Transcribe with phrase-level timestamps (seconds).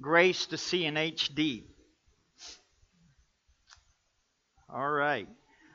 [0.00, 1.64] Grace to see in HD.
[4.68, 5.28] All right.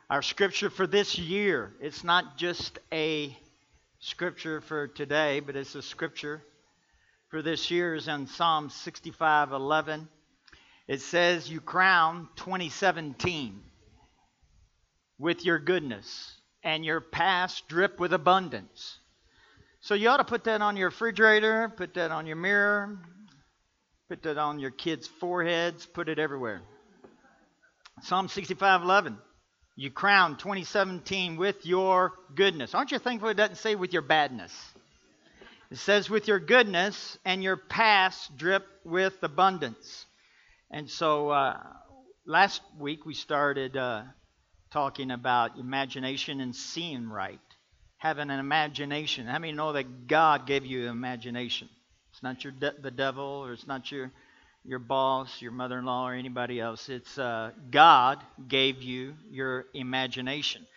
[0.10, 3.36] Our scripture for this year, it's not just a
[4.00, 6.44] scripture for today, but it's a scripture
[7.30, 10.10] for this year is in Psalm 65:11.
[10.88, 13.64] It says, "You crown 2017
[15.18, 19.00] with your goodness, and your past drip with abundance."
[19.80, 23.00] So you ought to put that on your refrigerator, put that on your mirror,
[24.12, 26.62] put that on your kids' foreheads, put it everywhere.
[28.02, 29.18] Psalm 65:11.
[29.78, 32.76] You crown 2017 with your goodness.
[32.76, 34.54] Aren't you thankful it doesn't say with your badness?
[35.70, 40.06] It says with your goodness and your past drip with abundance.
[40.70, 41.64] And so uh,
[42.26, 44.04] last week we started uh,
[44.72, 47.40] talking about imagination and seeing right,
[47.96, 49.26] having an imagination.
[49.26, 51.70] How many know that God gave you imagination?
[52.22, 54.12] It's not your de- the devil, or it's not your
[54.64, 56.88] your boss, your mother-in-law, or anybody else.
[56.88, 60.68] It's uh, God gave you your imagination.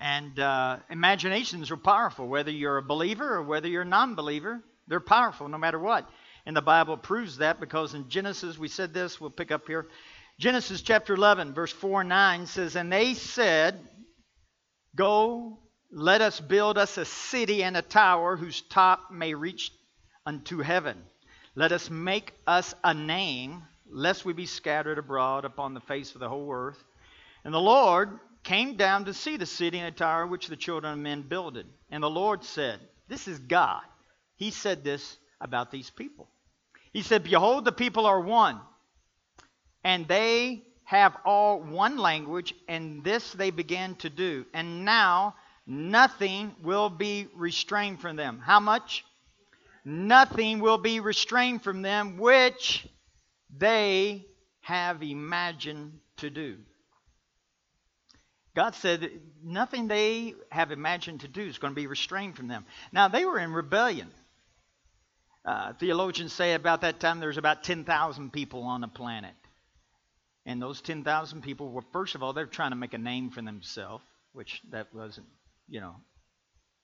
[0.00, 4.62] And uh, imaginations are powerful, whether you're a believer or whether you're a non believer.
[4.88, 6.08] They're powerful no matter what.
[6.46, 9.86] And the Bible proves that because in Genesis, we said this, we'll pick up here.
[10.40, 13.78] Genesis chapter 11, verse 4 and 9 says, And they said,
[14.96, 15.58] Go,
[15.92, 19.70] let us build us a city and a tower whose top may reach
[20.26, 20.96] unto heaven.
[21.54, 26.20] Let us make us a name, lest we be scattered abroad upon the face of
[26.20, 26.82] the whole earth.
[27.44, 30.92] And the Lord came down to see the city and the tower which the children
[30.92, 31.66] of men builded.
[31.90, 33.82] And the Lord said, This is God.
[34.36, 36.28] He said this about these people.
[36.92, 38.60] He said, Behold, the people are one,
[39.82, 44.44] and they have all one language, and this they began to do.
[44.52, 45.34] And now
[45.66, 48.40] nothing will be restrained from them.
[48.44, 49.04] How much?
[49.84, 52.86] Nothing will be restrained from them which
[53.56, 54.26] they
[54.62, 56.56] have imagined to do.
[58.54, 59.10] God said
[59.42, 62.64] nothing they have imagined to do is going to be restrained from them.
[62.92, 64.10] Now, they were in rebellion.
[65.44, 69.34] Uh, theologians say about that time there was about 10,000 people on the planet.
[70.46, 73.42] And those 10,000 people were, first of all, they're trying to make a name for
[73.42, 75.26] themselves, which that wasn't,
[75.68, 75.96] you know,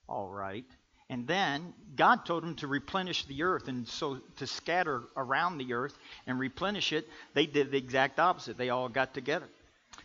[0.07, 0.65] all right.
[1.11, 5.73] And then God told them to replenish the earth, and so to scatter around the
[5.73, 8.57] earth and replenish it, they did the exact opposite.
[8.57, 9.49] They all got together.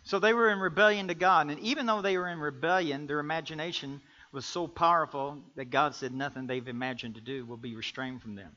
[0.02, 1.48] So they were in rebellion to God.
[1.48, 4.00] And even though they were in rebellion, their imagination
[4.32, 8.34] was so powerful that God said nothing they've imagined to do will be restrained from
[8.34, 8.56] them.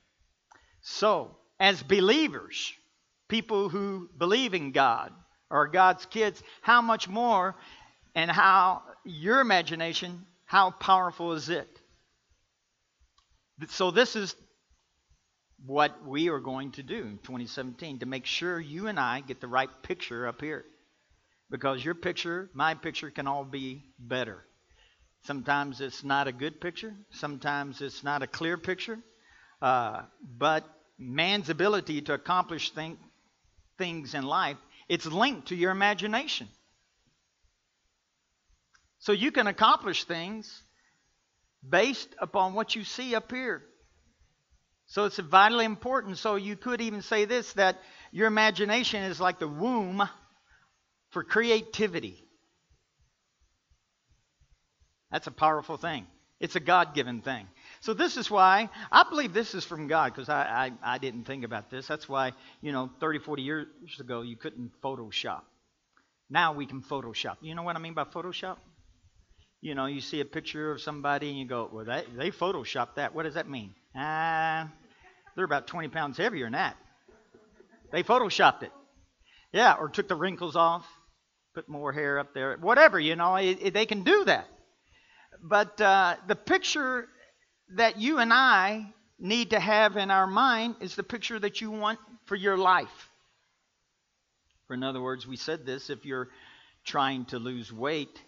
[0.82, 2.74] So, as believers,
[3.28, 5.14] people who believe in God,
[5.52, 7.56] are God's kids, how much more
[8.16, 11.78] and how your imagination, how powerful is it?
[13.68, 14.36] So, this is
[15.66, 19.42] what we are going to do in 2017 to make sure you and I get
[19.42, 20.64] the right picture up here
[21.50, 24.46] because your picture, my picture, can all be better.
[25.24, 29.00] Sometimes it's not a good picture, sometimes it's not a clear picture,
[29.62, 30.03] uh,
[30.38, 30.64] but
[30.97, 32.97] man's ability to accomplish thing,
[33.78, 36.47] things in life, it's linked to your imagination.
[39.00, 40.62] So you can accomplish things
[41.68, 43.64] based upon what you see up here.
[44.88, 46.18] So it's vitally important.
[46.18, 47.78] So you could even say this that
[48.12, 50.08] your imagination is like the womb
[51.12, 52.25] for creativity.
[55.12, 56.06] That's a powerful thing.
[56.40, 57.47] It's a God given thing.
[57.81, 61.26] So this is why I believe this is from God because I, I, I, didn't
[61.26, 61.86] think about this.
[61.86, 62.31] That's why,
[62.62, 63.68] you know, 30, 40 years
[64.00, 65.41] ago you couldn't Photoshop.
[66.30, 67.38] Now we can Photoshop.
[67.41, 68.58] You know what I mean by Photoshop?
[69.62, 72.96] You know, you see a picture of somebody and you go, well, they, they Photoshopped
[72.96, 73.14] that.
[73.14, 73.75] What does that mean?
[73.96, 74.68] Ah, uh,
[75.36, 76.78] they're about 20 pounds heavier than that.
[77.92, 78.72] They Photoshopped it.
[79.52, 80.86] Yeah, or took the wrinkles off
[81.53, 84.47] put more hair up there, whatever, you know, it, it, they can do that.
[85.42, 87.08] But uh, the picture
[87.76, 91.72] that you and I need to have in our mind is the picture that you
[91.72, 93.09] want for your life.
[94.67, 96.29] For in other words, we said this if you're
[96.85, 98.22] trying to lose weight,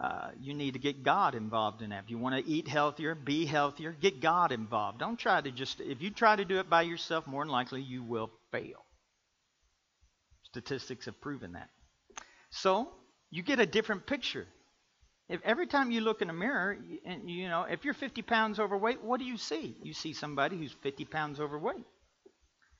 [0.00, 2.04] uh, you need to get God involved in that.
[2.04, 4.98] If you want to eat healthier, be healthier, get God involved.
[4.98, 7.82] Don't try to just, if you try to do it by yourself, more than likely
[7.82, 8.86] you will fail.
[10.44, 11.68] Statistics have proven that.
[12.48, 12.88] So
[13.30, 14.46] you get a different picture.
[15.28, 18.58] If every time you look in a mirror, and you know, if you're 50 pounds
[18.58, 19.76] overweight, what do you see?
[19.82, 21.84] You see somebody who's 50 pounds overweight.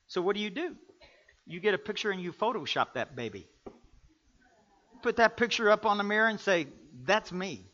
[0.07, 0.75] So what do you do?
[1.45, 3.47] You get a picture and you Photoshop that baby.
[5.03, 7.71] Put that picture up on the mirror and say, "That's me."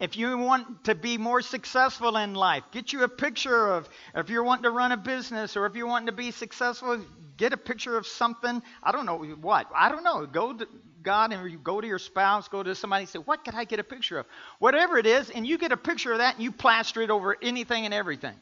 [0.00, 4.28] If you want to be more successful in life, get you a picture of, if
[4.28, 7.00] you're wanting to run a business or if you're wanting to be successful,
[7.36, 8.60] get a picture of something.
[8.82, 9.68] I don't know what.
[9.74, 10.26] I don't know.
[10.26, 10.66] Go to
[11.00, 13.64] God and you go to your spouse, go to somebody and say, What could I
[13.64, 14.26] get a picture of?
[14.58, 17.36] Whatever it is, and you get a picture of that and you plaster it over
[17.40, 18.34] anything and everything.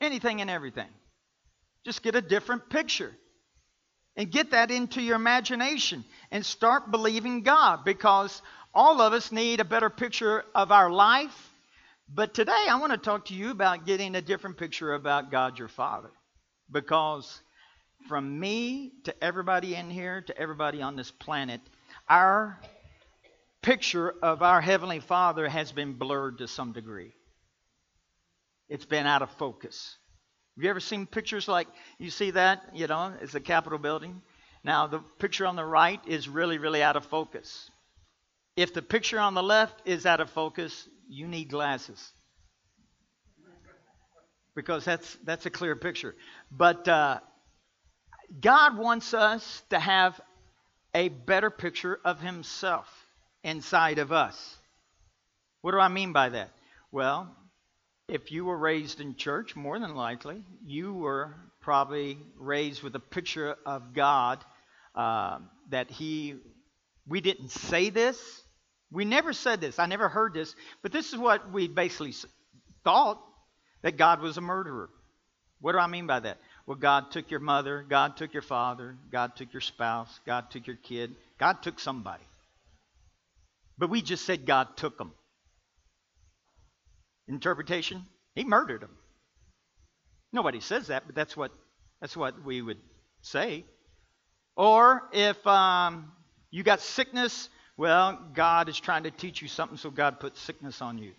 [0.00, 0.88] Anything and everything.
[1.84, 3.14] Just get a different picture
[4.16, 9.60] and get that into your imagination and start believing God because all of us need
[9.60, 11.50] a better picture of our life.
[12.12, 15.58] But today I want to talk to you about getting a different picture about God
[15.58, 16.10] your Father.
[16.70, 17.40] Because
[18.08, 21.60] from me to everybody in here to everybody on this planet,
[22.08, 22.58] our
[23.62, 27.12] picture of our Heavenly Father has been blurred to some degree.
[28.68, 29.96] It's been out of focus.
[30.56, 31.66] Have you ever seen pictures like
[31.98, 32.62] you see that?
[32.74, 34.22] You know, it's the Capitol building.
[34.62, 37.70] Now, the picture on the right is really, really out of focus.
[38.56, 42.12] If the picture on the left is out of focus, you need glasses.
[44.54, 46.14] Because that's, that's a clear picture.
[46.52, 47.18] But uh,
[48.40, 50.20] God wants us to have
[50.94, 52.86] a better picture of Himself
[53.42, 54.56] inside of us.
[55.62, 56.50] What do I mean by that?
[56.92, 57.34] Well,
[58.08, 63.00] if you were raised in church, more than likely, you were probably raised with a
[63.00, 64.44] picture of God
[64.94, 65.38] uh,
[65.70, 66.34] that He,
[67.08, 68.18] we didn't say this.
[68.92, 69.78] We never said this.
[69.78, 70.54] I never heard this.
[70.82, 72.14] But this is what we basically
[72.84, 73.20] thought
[73.82, 74.90] that God was a murderer.
[75.60, 76.38] What do I mean by that?
[76.66, 80.66] Well, God took your mother, God took your father, God took your spouse, God took
[80.66, 82.24] your kid, God took somebody.
[83.76, 85.12] But we just said God took them.
[87.28, 88.04] Interpretation?
[88.34, 88.96] He murdered them.
[90.32, 91.52] Nobody says that, but that's what
[92.00, 92.80] that's what we would
[93.22, 93.64] say.
[94.56, 96.12] Or if um,
[96.50, 100.82] you got sickness, well, God is trying to teach you something, so God put sickness
[100.82, 101.12] on you.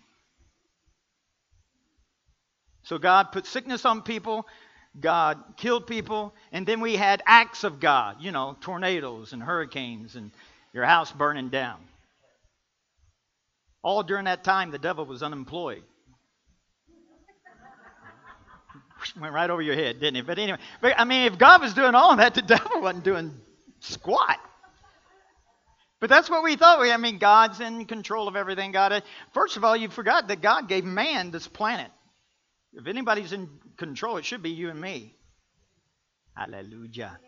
[2.84, 4.46] So God put sickness on people,
[4.98, 10.14] God killed people, and then we had acts of God, you know, tornadoes and hurricanes
[10.14, 10.30] and
[10.72, 11.78] your house burning down.
[13.82, 15.82] All during that time, the devil was unemployed.
[19.20, 20.26] Went right over your head, didn't it?
[20.26, 23.34] But anyway, but, I mean, if God was doing all that, the devil wasn't doing
[23.80, 24.38] squat.
[26.00, 26.80] But that's what we thought.
[26.80, 28.72] We I mean, God's in control of everything.
[28.72, 29.00] God, uh,
[29.32, 31.90] first of all, you forgot that God gave man this planet.
[32.74, 35.14] If anybody's in control, it should be you and me.
[36.34, 37.18] Hallelujah.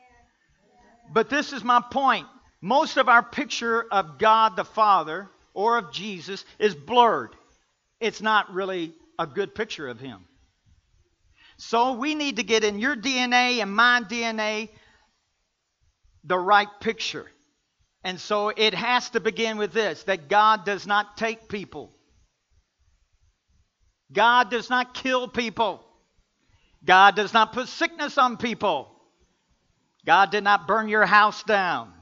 [1.11, 2.27] But this is my point.
[2.61, 7.35] Most of our picture of God the Father or of Jesus is blurred.
[8.01, 10.27] It's not really a good picture of Him.
[11.59, 14.71] So we need to get in your DNA and my DNA
[16.25, 17.27] the right picture.
[18.05, 21.93] And so it has to begin with this that God does not take people.
[24.13, 25.85] God does not kill people.
[26.85, 28.95] God does not put sickness on people.
[30.07, 31.93] God did not burn your house down.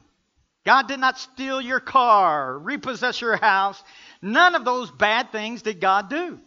[0.67, 3.83] God did not steal your car, repossess your house.
[4.21, 6.41] None of those bad things did God do.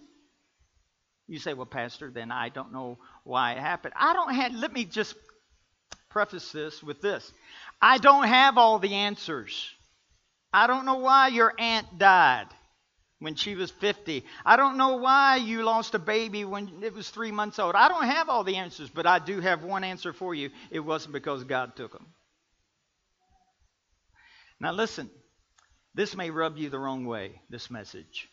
[1.30, 3.94] You say, well, Pastor, then I don't know why it happened.
[3.96, 5.16] I don't have, let me just
[6.10, 7.32] preface this with this
[7.80, 9.72] I don't have all the answers.
[10.52, 12.48] I don't know why your aunt died
[13.20, 14.26] when she was 50.
[14.44, 17.76] I don't know why you lost a baby when it was three months old.
[17.76, 20.50] I don't have all the answers, but I do have one answer for you.
[20.72, 22.08] It wasn't because God took them.
[24.60, 25.12] Now, listen,
[25.94, 28.28] this may rub you the wrong way, this message.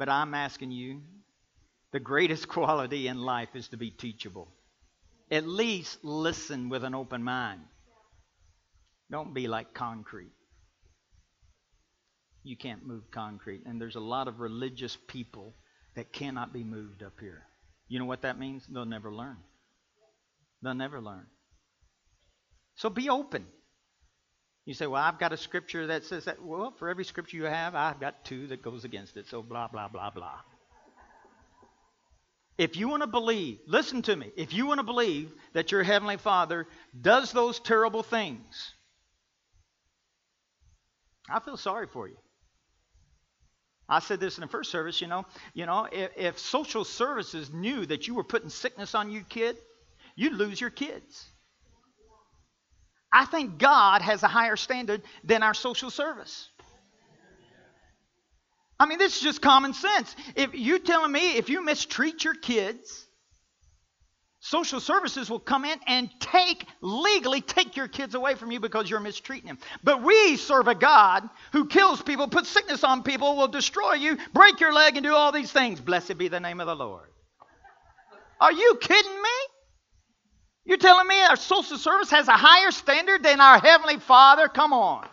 [0.00, 1.02] But I'm asking you
[1.92, 4.48] the greatest quality in life is to be teachable.
[5.30, 7.60] At least listen with an open mind.
[9.10, 10.32] Don't be like concrete.
[12.42, 13.60] You can't move concrete.
[13.66, 15.54] And there's a lot of religious people
[15.96, 17.42] that cannot be moved up here.
[17.86, 18.66] You know what that means?
[18.66, 19.36] They'll never learn.
[20.62, 21.26] They'll never learn.
[22.76, 23.44] So be open.
[24.70, 26.40] You say, well, I've got a scripture that says that.
[26.40, 29.26] Well, for every scripture you have, I've got two that goes against it.
[29.26, 30.38] So blah, blah, blah, blah.
[32.56, 35.82] If you want to believe, listen to me, if you want to believe that your
[35.82, 36.68] Heavenly Father
[37.02, 38.72] does those terrible things,
[41.28, 42.18] I feel sorry for you.
[43.88, 47.52] I said this in the first service, you know, you know, if, if social services
[47.52, 49.56] knew that you were putting sickness on your kid,
[50.14, 51.28] you'd lose your kids.
[53.12, 56.48] I think God has a higher standard than our social service.
[58.78, 60.16] I mean, this is just common sense.
[60.36, 63.06] If you're telling me if you mistreat your kids,
[64.42, 68.88] Social services will come in and take, legally take your kids away from you because
[68.88, 69.58] you're mistreating them.
[69.84, 74.16] But we serve a God who kills people, puts sickness on people, will destroy you,
[74.32, 75.78] break your leg, and do all these things.
[75.78, 77.10] Blessed be the name of the Lord.
[78.40, 79.28] Are you kidding me?
[80.70, 84.46] You're telling me our social service has a higher standard than our Heavenly Father?
[84.46, 85.04] Come on.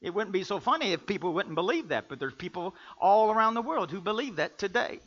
[0.00, 3.52] It wouldn't be so funny if people wouldn't believe that, but there's people all around
[3.52, 5.00] the world who believe that today.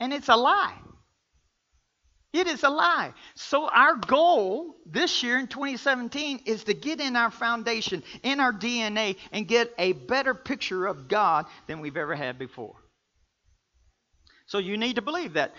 [0.00, 0.76] And it's a lie.
[2.32, 3.12] It is a lie.
[3.36, 8.52] So, our goal this year in 2017 is to get in our foundation, in our
[8.52, 12.74] DNA, and get a better picture of God than we've ever had before.
[14.46, 15.54] So, you need to believe that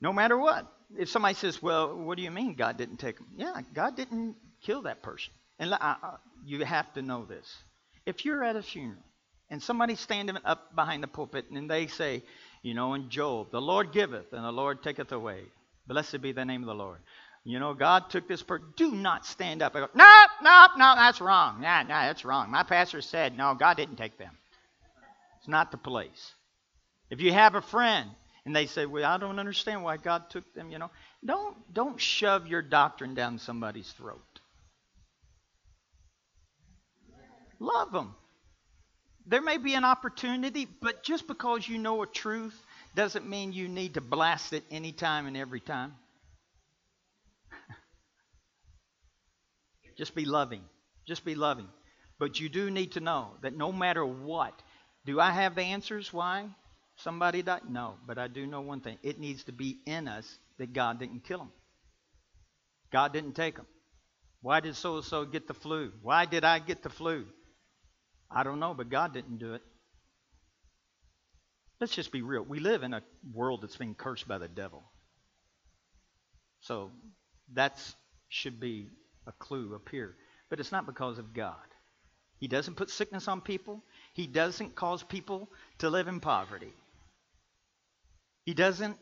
[0.00, 0.72] no matter what.
[0.98, 3.28] If somebody says, Well, what do you mean God didn't take them?
[3.36, 5.32] Yeah, God didn't kill that person.
[5.58, 5.74] And
[6.44, 7.46] you have to know this.
[8.06, 9.02] If you're at a funeral
[9.50, 12.22] and somebody's standing up behind the pulpit and they say,
[12.62, 15.42] you know, in Job, the Lord giveth and the Lord taketh away.
[15.86, 16.98] Blessed be the name of the Lord.
[17.44, 18.66] You know, God took this person.
[18.76, 21.60] Do not stand up and go, no, no, no, that's wrong.
[21.60, 22.50] No, no, that's wrong.
[22.50, 24.30] My pastor said, no, God didn't take them.
[25.38, 26.32] It's not the place.
[27.10, 28.10] If you have a friend
[28.44, 30.90] and they say, well, I don't understand why God took them, you know,
[31.24, 34.40] don't, don't shove your doctrine down somebody's throat.
[37.60, 38.14] Love them.
[39.26, 42.60] There may be an opportunity, but just because you know a truth
[42.96, 45.94] doesn't mean you need to blast it any time and every time.
[49.96, 50.62] Just be loving.
[51.06, 51.68] Just be loving.
[52.18, 54.60] But you do need to know that no matter what,
[55.06, 56.48] do I have the answers why
[56.96, 57.62] somebody died?
[57.68, 58.98] No, but I do know one thing.
[59.02, 61.52] It needs to be in us that God didn't kill them.
[62.92, 63.66] God didn't take them.
[64.42, 65.92] Why did so and so get the flu?
[66.02, 67.26] Why did I get the flu?
[68.30, 69.62] I don't know, but God didn't do it.
[71.80, 72.42] Let's just be real.
[72.42, 74.84] We live in a world that's being cursed by the devil.
[76.60, 76.90] So
[77.54, 77.76] that
[78.28, 78.88] should be
[79.26, 80.16] a clue up here.
[80.48, 81.56] But it's not because of God.
[82.38, 83.82] He doesn't put sickness on people,
[84.14, 86.72] He doesn't cause people to live in poverty.
[88.44, 88.98] He doesn't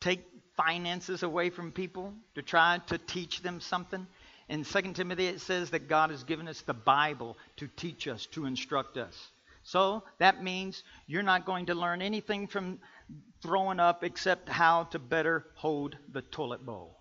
[0.00, 0.24] take
[0.56, 4.06] finances away from people to try to teach them something.
[4.48, 8.26] In 2 Timothy, it says that God has given us the Bible to teach us,
[8.32, 9.14] to instruct us.
[9.62, 12.78] So that means you're not going to learn anything from
[13.42, 16.96] throwing up except how to better hold the toilet bowl.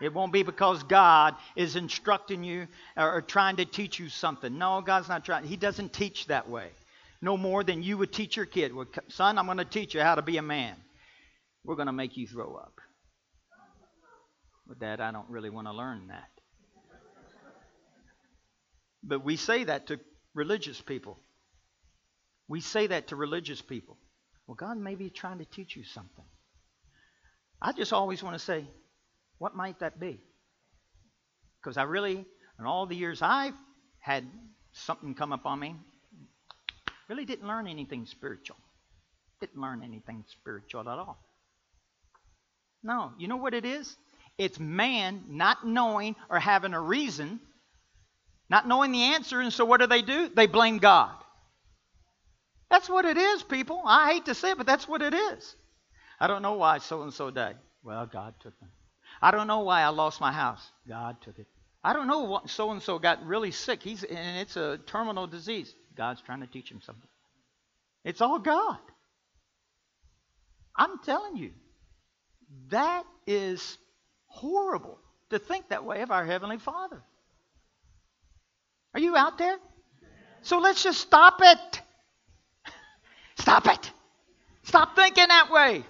[0.00, 4.58] It won't be because God is instructing you or trying to teach you something.
[4.58, 5.44] No, God's not trying.
[5.44, 6.70] He doesn't teach that way.
[7.22, 8.74] No more than you would teach your kid.
[8.74, 10.74] Well, son, I'm going to teach you how to be a man.
[11.64, 12.74] We're going to make you throw up.
[14.66, 16.28] But, Dad, I don't really want to learn that.
[19.04, 20.00] But we say that to
[20.34, 21.18] religious people.
[22.48, 23.98] We say that to religious people.
[24.46, 26.24] Well, God may be trying to teach you something.
[27.60, 28.66] I just always want to say,
[29.38, 30.20] what might that be?
[31.60, 32.24] Because I really,
[32.58, 33.54] in all the years I've
[34.00, 34.24] had
[34.72, 35.76] something come up on me,
[37.12, 38.56] really didn't learn anything spiritual.
[39.40, 41.18] Didn't learn anything spiritual at all.
[42.82, 43.94] No, you know what it is?
[44.38, 47.38] It's man not knowing or having a reason,
[48.48, 50.30] not knowing the answer, and so what do they do?
[50.34, 51.14] They blame God.
[52.70, 53.82] That's what it is, people.
[53.84, 55.54] I hate to say it, but that's what it is.
[56.18, 57.56] I don't know why so and so died.
[57.84, 58.70] Well, God took them.
[59.20, 60.66] I don't know why I lost my house.
[60.88, 61.46] God took it.
[61.84, 63.82] I don't know what so and so got really sick.
[63.82, 65.74] He's and it's a terminal disease.
[65.96, 67.08] God's trying to teach him something.
[68.04, 68.78] It's all God.
[70.76, 71.50] I'm telling you,
[72.70, 73.78] that is
[74.26, 74.98] horrible
[75.30, 77.02] to think that way of our Heavenly Father.
[78.94, 79.56] Are you out there?
[80.42, 81.82] So let's just stop it.
[83.38, 83.90] Stop it.
[84.64, 85.84] Stop thinking that way.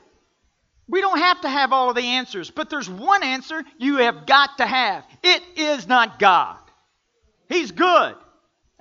[0.89, 4.27] We don't have to have all of the answers, but there's one answer you have
[4.27, 5.05] got to have.
[5.23, 6.59] It is not God.
[7.49, 8.15] He's good.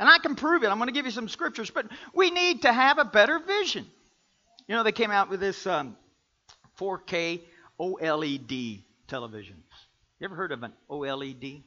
[0.01, 0.69] And I can prove it.
[0.69, 3.85] I'm going to give you some scriptures, but we need to have a better vision.
[4.67, 5.95] You know, they came out with this um,
[6.79, 7.41] 4K
[7.79, 9.61] OLED television.
[10.19, 11.61] You ever heard of an OLED?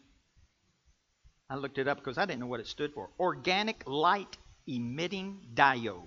[1.48, 3.08] I looked it up because I didn't know what it stood for.
[3.20, 4.36] Organic Light
[4.66, 6.02] Emitting Diode.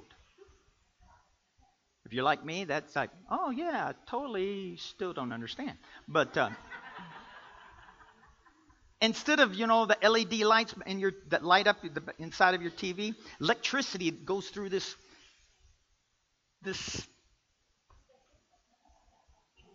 [2.05, 5.77] If you're like me, that's like, oh yeah, I totally still don't understand.
[6.09, 6.49] But uh,
[9.01, 12.71] instead of you know the LED lights your that light up the inside of your
[12.71, 14.95] TV, electricity goes through this
[16.63, 17.07] this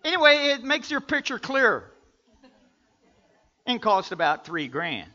[0.05, 1.91] Anyway, it makes your picture clearer
[3.67, 5.09] and costs about three grand.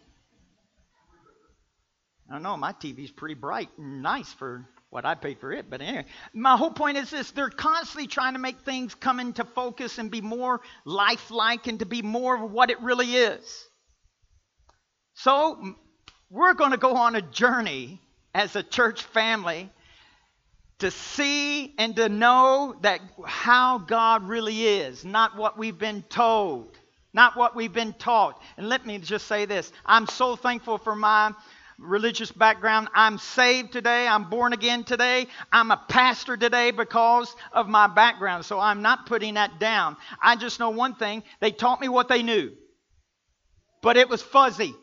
[2.30, 5.70] I don't know, my TV's pretty bright and nice for what I paid for it.
[5.70, 9.44] But anyway, my whole point is this they're constantly trying to make things come into
[9.44, 13.67] focus and be more lifelike and to be more of what it really is.
[15.20, 15.74] So,
[16.30, 18.00] we're going to go on a journey
[18.36, 19.68] as a church family
[20.78, 26.78] to see and to know that how God really is, not what we've been told,
[27.14, 28.40] not what we've been taught.
[28.58, 31.32] And let me just say this I'm so thankful for my
[31.80, 32.88] religious background.
[32.94, 34.08] I'm saved today.
[34.08, 35.26] I'm born again today.
[35.52, 38.46] I'm a pastor today because of my background.
[38.46, 39.98] So I'm not putting that down.
[40.22, 42.52] I just know one thing they taught me what they knew,
[43.82, 44.76] but it was fuzzy.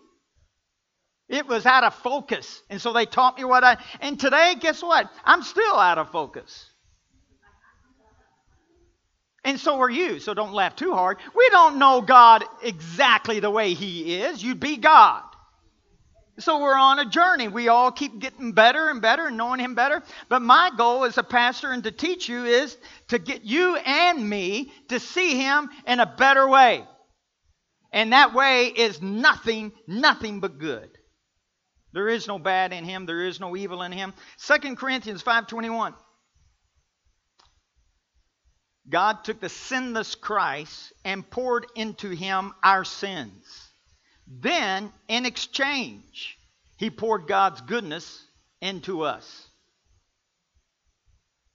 [1.28, 2.62] It was out of focus.
[2.68, 3.78] And so they taught me what I.
[4.00, 5.10] And today, guess what?
[5.24, 6.70] I'm still out of focus.
[9.44, 10.20] And so are you.
[10.20, 11.18] So don't laugh too hard.
[11.34, 14.42] We don't know God exactly the way He is.
[14.42, 15.22] You'd be God.
[16.38, 17.46] So we're on a journey.
[17.46, 20.02] We all keep getting better and better and knowing Him better.
[20.28, 22.76] But my goal as a pastor and to teach you is
[23.08, 26.84] to get you and me to see Him in a better way.
[27.92, 30.93] And that way is nothing, nothing but good.
[31.94, 34.12] There is no bad in him, there is no evil in him.
[34.38, 35.94] 2 Corinthians 5:21.
[38.88, 43.46] God took the sinless Christ and poured into him our sins.
[44.26, 46.36] Then, in exchange,
[46.76, 48.26] he poured God's goodness
[48.60, 49.46] into us.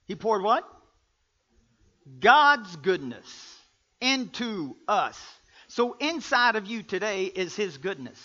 [0.06, 0.64] He poured what?
[2.18, 3.58] God's goodness
[4.00, 5.20] into us.
[5.68, 8.18] So inside of you today is his goodness.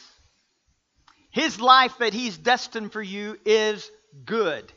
[1.35, 3.91] His life that He's destined for you is
[4.23, 4.71] good.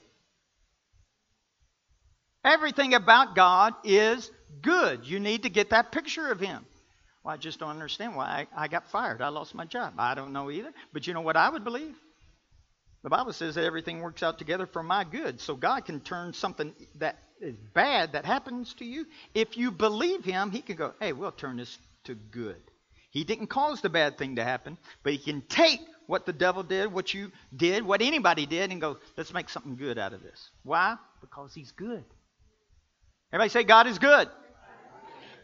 [2.45, 4.29] Everything about God is
[4.61, 5.07] good.
[5.07, 6.67] You need to get that picture of Him.
[7.23, 9.23] Well, I just don't understand why I, I got fired.
[9.23, 9.95] I lost my job.
[9.99, 10.73] I don't know either.
[10.93, 11.95] But you know what I would believe?
[13.05, 15.41] The Bible says that everything works out together for my good.
[15.41, 19.07] So God can turn something that is bad that happens to you.
[19.33, 22.61] If you believe Him, He can go, hey, we'll turn this to good.
[23.11, 26.63] He didn't cause the bad thing to happen, but He can take what the devil
[26.63, 30.23] did, what you did, what anybody did, and go, let's make something good out of
[30.23, 30.51] this.
[30.63, 30.97] Why?
[31.21, 32.03] Because he's good.
[33.31, 34.27] Everybody say, God is good.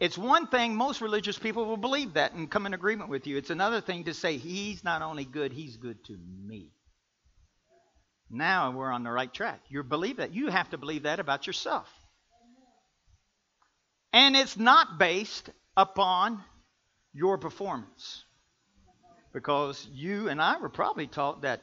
[0.00, 3.36] It's one thing, most religious people will believe that and come in agreement with you.
[3.36, 6.72] It's another thing to say, He's not only good, He's good to me.
[8.30, 9.60] Now we're on the right track.
[9.68, 10.32] You believe that.
[10.32, 11.88] You have to believe that about yourself.
[14.14, 16.42] And it's not based upon
[17.14, 18.24] your performance.
[19.32, 21.62] Because you and I were probably taught that,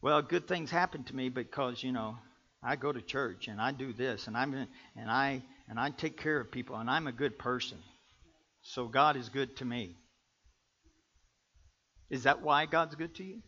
[0.00, 2.16] well, good things happen to me because, you know,
[2.62, 6.16] I go to church and I do this and I'm and I and I take
[6.16, 7.78] care of people and I'm a good person.
[8.62, 9.96] So God is good to me.
[12.10, 13.42] Is that why God's good to you?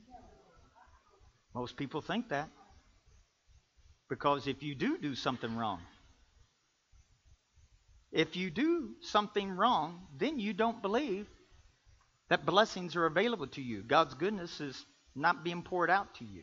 [1.55, 2.51] Most people think that.
[4.09, 5.81] Because if you do do something wrong,
[8.13, 11.27] if you do something wrong, then you don't believe
[12.29, 13.83] that blessings are available to you.
[13.83, 16.43] God's goodness is not being poured out to you.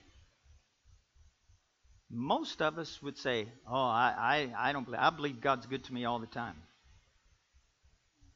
[2.09, 5.83] Most of us would say, Oh, I, I, I don't believe I believe God's good
[5.85, 6.55] to me all the time.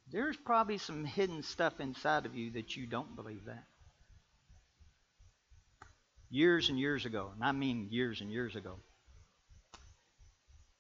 [0.10, 3.66] There's probably some hidden stuff inside of you that you don't believe that.
[6.30, 8.80] Years and years ago, and I mean years and years ago,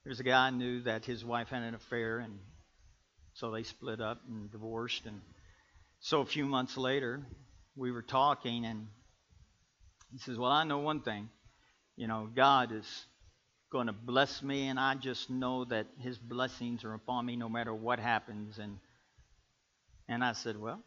[0.07, 2.39] there's a guy I knew that his wife had an affair, and
[3.33, 5.19] so they split up and divorced, and
[5.99, 7.27] so a few months later,
[7.75, 8.87] we were talking, and
[10.13, 11.27] he says, Well, I know one thing.
[11.97, 13.05] You know, God is
[13.69, 17.49] going to bless me, and I just know that His blessings are upon me no
[17.49, 18.59] matter what happens.
[18.59, 18.77] And,
[20.07, 20.79] and I said, Well,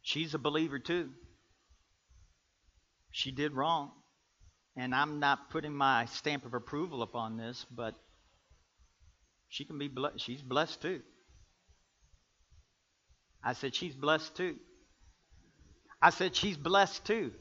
[0.00, 1.10] she's a believer too.
[3.10, 3.90] She did wrong.
[4.78, 7.96] And I'm not putting my stamp of approval upon this, but
[9.48, 10.20] she can be blessed.
[10.20, 11.00] She's blessed too.
[13.42, 14.54] I said, She's blessed too.
[16.00, 17.32] I said, She's blessed too.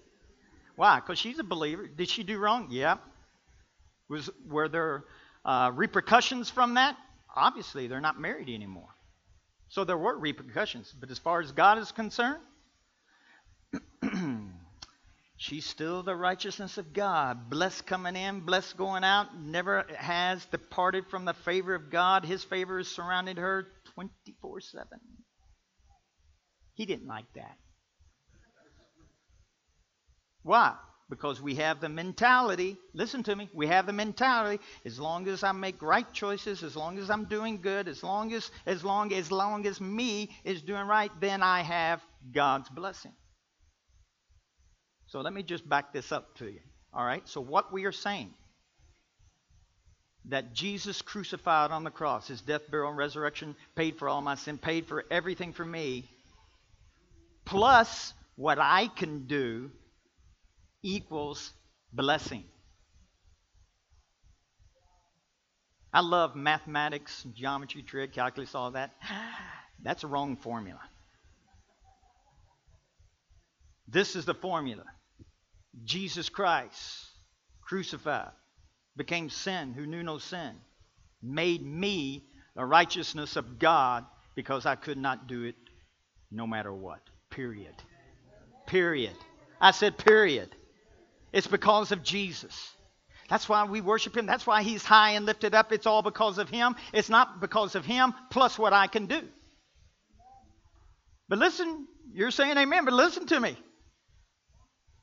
[0.78, 0.96] Why?
[1.00, 1.88] Because she's a believer.
[1.88, 2.70] Did she do wrong?
[2.72, 2.98] Yeah.
[4.10, 5.04] Was were there
[5.46, 6.98] uh, repercussions from that?
[7.36, 8.90] Obviously, they're not married anymore.
[9.70, 10.92] So there were repercussions.
[11.00, 12.42] But as far as God is concerned,
[15.38, 17.50] she's still the righteousness of God.
[17.50, 19.40] Blessed coming in, blessed going out.
[19.40, 22.26] Never has departed from the favor of God.
[22.26, 24.88] His favor has surrounded her 24 7.
[26.74, 27.58] He didn't like that.
[30.44, 30.76] Why?
[31.10, 35.42] Because we have the mentality, listen to me, we have the mentality, as long as
[35.42, 39.14] I make right choices, as long as I'm doing good, as long as as long
[39.14, 42.02] as long as me is doing right, then I have
[42.34, 43.14] God's blessing.
[45.08, 46.60] So let me just back this up to you.
[46.94, 47.28] All right?
[47.28, 48.34] So what we are saying
[50.26, 54.36] that Jesus crucified on the cross, his death, burial, and resurrection paid for all my
[54.36, 56.04] sin, paid for everything for me,
[57.46, 59.72] plus what I can do
[60.84, 61.54] equals
[61.94, 62.44] blessing.
[65.94, 68.92] I love mathematics, geometry, trig, calculus, all that.
[69.82, 70.82] That's a wrong formula.
[73.88, 74.84] This is the formula
[75.84, 77.06] Jesus Christ,
[77.62, 78.32] crucified,
[78.96, 80.56] became sin who knew no sin,
[81.22, 85.56] made me the righteousness of God because I could not do it
[86.32, 87.02] no matter what.
[87.30, 87.74] Period.
[88.66, 89.16] Period.
[89.62, 90.50] I said, period.
[91.32, 92.72] It's because of Jesus.
[93.30, 94.26] That's why we worship him.
[94.26, 95.72] That's why he's high and lifted up.
[95.72, 96.76] It's all because of him.
[96.94, 99.22] It's not because of him plus what I can do.
[101.28, 103.58] But listen, you're saying amen, but listen to me.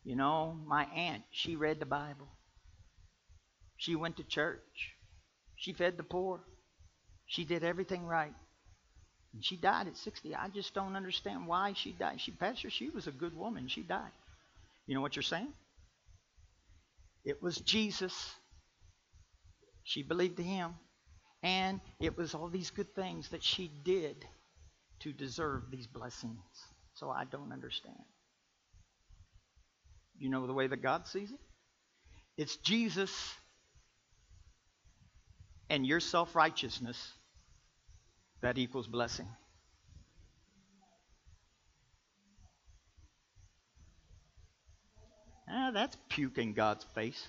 [0.05, 2.29] You know, my aunt, she read the Bible.
[3.77, 4.93] She went to church.
[5.57, 6.40] She fed the poor.
[7.27, 8.35] She did everything right.
[9.33, 10.35] And she died at 60.
[10.35, 12.21] I just don't understand why she died.
[12.21, 13.67] She, Pastor, she was a good woman.
[13.69, 14.12] She died.
[14.87, 15.53] You know what you're saying?
[17.25, 18.35] It was Jesus.
[19.85, 20.75] She believed in him.
[21.43, 24.27] And it was all these good things that she did
[25.01, 26.40] to deserve these blessings.
[26.95, 27.97] So I don't understand.
[30.18, 31.40] You know the way that God sees it?
[32.37, 33.35] It's Jesus
[35.70, 37.12] and your self righteousness
[38.40, 39.29] that equals blessing.
[45.48, 47.27] Ah, that's puking God's face.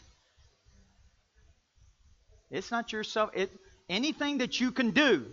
[2.49, 3.31] It's not yourself.
[3.33, 3.51] It
[3.89, 5.25] anything that you can do.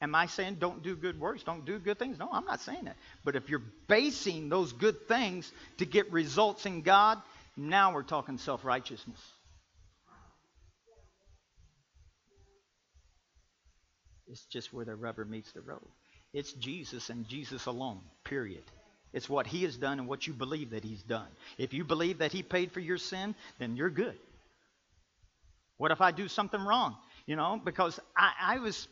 [0.00, 2.18] Am I saying don't do good works, don't do good things?
[2.18, 2.96] No, I'm not saying that.
[3.24, 7.20] But if you're basing those good things to get results in God,
[7.56, 9.20] now we're talking self righteousness.
[14.26, 15.86] It's just where the rubber meets the road.
[16.32, 18.64] It's Jesus and Jesus alone, period.
[19.12, 21.28] It's what he has done and what you believe that he's done.
[21.56, 24.18] If you believe that he paid for your sin, then you're good.
[25.76, 26.96] What if I do something wrong?
[27.26, 28.88] You know, because I, I was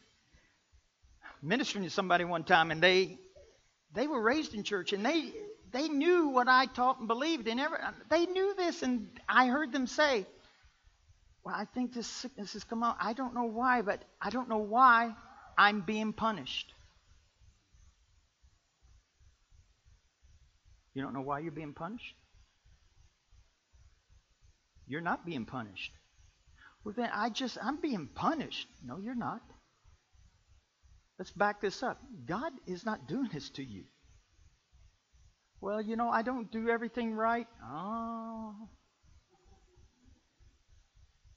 [1.43, 3.19] ministering to somebody one time and they
[3.95, 5.33] they were raised in church and they
[5.73, 7.79] they knew what I taught and believed in every
[8.11, 10.27] they knew this and I heard them say,
[11.45, 12.97] Well, I think this sickness has come out.
[13.01, 15.15] I don't know why, but I don't know why
[15.59, 16.73] I'm being punished.
[20.95, 22.15] You don't know why you're being punished?
[24.87, 25.93] You're not being punished.
[26.85, 28.69] Well, then I just, I'm being punished.
[28.85, 29.41] No, you're not.
[31.23, 32.01] Let's back this up.
[32.27, 33.85] God is not doing this to you.
[35.61, 37.47] Well, you know, I don't do everything right.
[37.65, 38.57] Oh.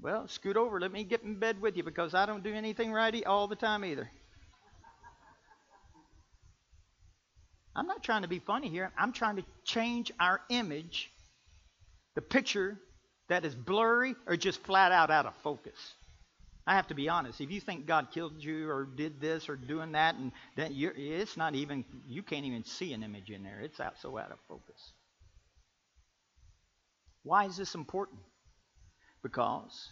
[0.01, 0.79] Well, scoot over.
[0.79, 3.55] Let me get in bed with you because I don't do anything right all the
[3.55, 4.09] time either.
[7.75, 8.91] I'm not trying to be funny here.
[8.97, 11.11] I'm trying to change our image,
[12.15, 12.79] the picture
[13.29, 15.77] that is blurry or just flat out out of focus.
[16.67, 17.41] I have to be honest.
[17.41, 21.37] If you think God killed you or did this or doing that, and that it's
[21.37, 23.59] not even you can't even see an image in there.
[23.61, 24.93] It's out so out of focus.
[27.23, 28.19] Why is this important?
[29.21, 29.89] Because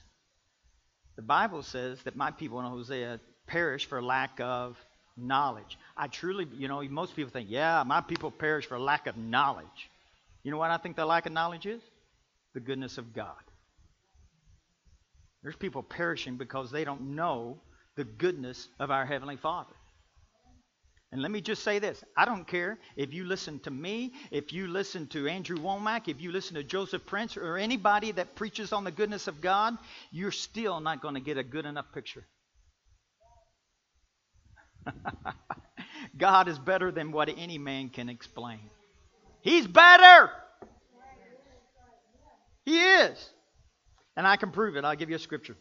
[1.16, 4.78] the Bible says that my people in Hosea perish for lack of
[5.16, 5.78] knowledge.
[5.96, 9.90] I truly, you know, most people think, yeah, my people perish for lack of knowledge.
[10.44, 11.82] You know what I think the lack of knowledge is?
[12.54, 13.36] The goodness of God.
[15.44, 17.60] There's people perishing because they don't know
[17.96, 19.74] the goodness of our Heavenly Father.
[21.12, 24.52] And let me just say this I don't care if you listen to me, if
[24.52, 28.74] you listen to Andrew Wommack, if you listen to Joseph Prince, or anybody that preaches
[28.74, 29.78] on the goodness of God,
[30.12, 32.26] you're still not going to get a good enough picture.
[36.18, 38.60] God is better than what any man can explain.
[39.42, 40.32] He's better.
[42.66, 43.30] He is.
[44.16, 44.86] And I can prove it.
[44.86, 45.56] I'll give you a scripture.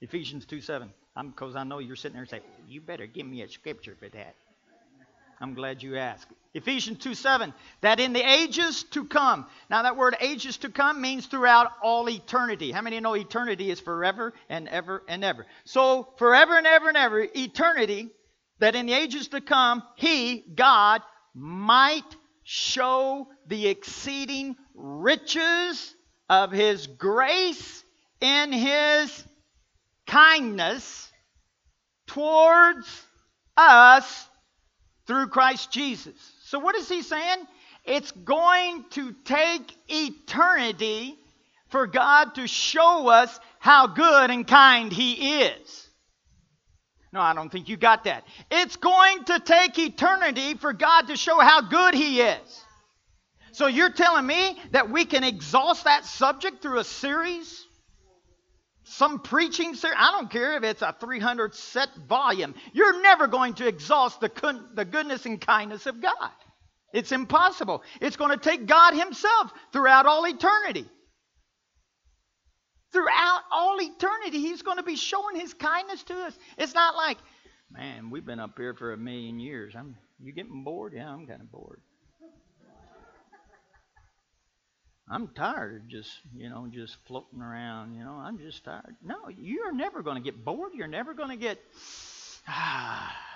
[0.00, 0.90] Ephesians 2 7.
[1.26, 4.08] Because I know you're sitting there and saying, You better give me a scripture for
[4.08, 4.34] that.
[5.40, 6.28] I'm glad you asked.
[6.54, 9.46] Ephesians 2 7, that in the ages to come.
[9.68, 12.70] Now, that word ages to come means throughout all eternity.
[12.70, 15.46] How many know eternity is forever and ever and ever?
[15.64, 18.10] So, forever and ever and ever, eternity,
[18.60, 21.02] that in the ages to come, He, God,
[21.34, 25.94] might show the exceeding riches
[26.28, 27.83] of His grace
[28.24, 29.24] in His
[30.06, 31.12] kindness
[32.06, 32.88] towards
[33.56, 34.28] us
[35.06, 36.14] through Christ Jesus.
[36.44, 37.46] So, what is he saying?
[37.84, 41.18] It's going to take eternity
[41.68, 45.88] for God to show us how good and kind He is.
[47.12, 48.24] No, I don't think you got that.
[48.50, 52.64] It's going to take eternity for God to show how good He is.
[53.52, 57.63] So you're telling me that we can exhaust that subject through a series?
[58.84, 59.96] Some preaching series?
[59.98, 62.54] I don't care if it's a 300 set volume.
[62.72, 64.30] You're never going to exhaust the,
[64.74, 66.30] the goodness and kindness of God.
[66.92, 67.82] It's impossible.
[68.00, 70.84] It's going to take God Himself throughout all eternity.
[72.92, 76.38] Throughout all eternity, He's going to be showing His kindness to us.
[76.58, 77.16] It's not like,
[77.70, 79.74] man, we've been up here for a million years.
[79.76, 80.92] I'm, you getting bored?
[80.94, 81.80] Yeah, I'm kind of bored.
[85.08, 87.94] I'm tired of just, you know, just floating around.
[87.94, 88.96] You know, I'm just tired.
[89.04, 90.72] No, you're never going to get bored.
[90.74, 91.58] You're never going to get,
[92.48, 93.16] ah.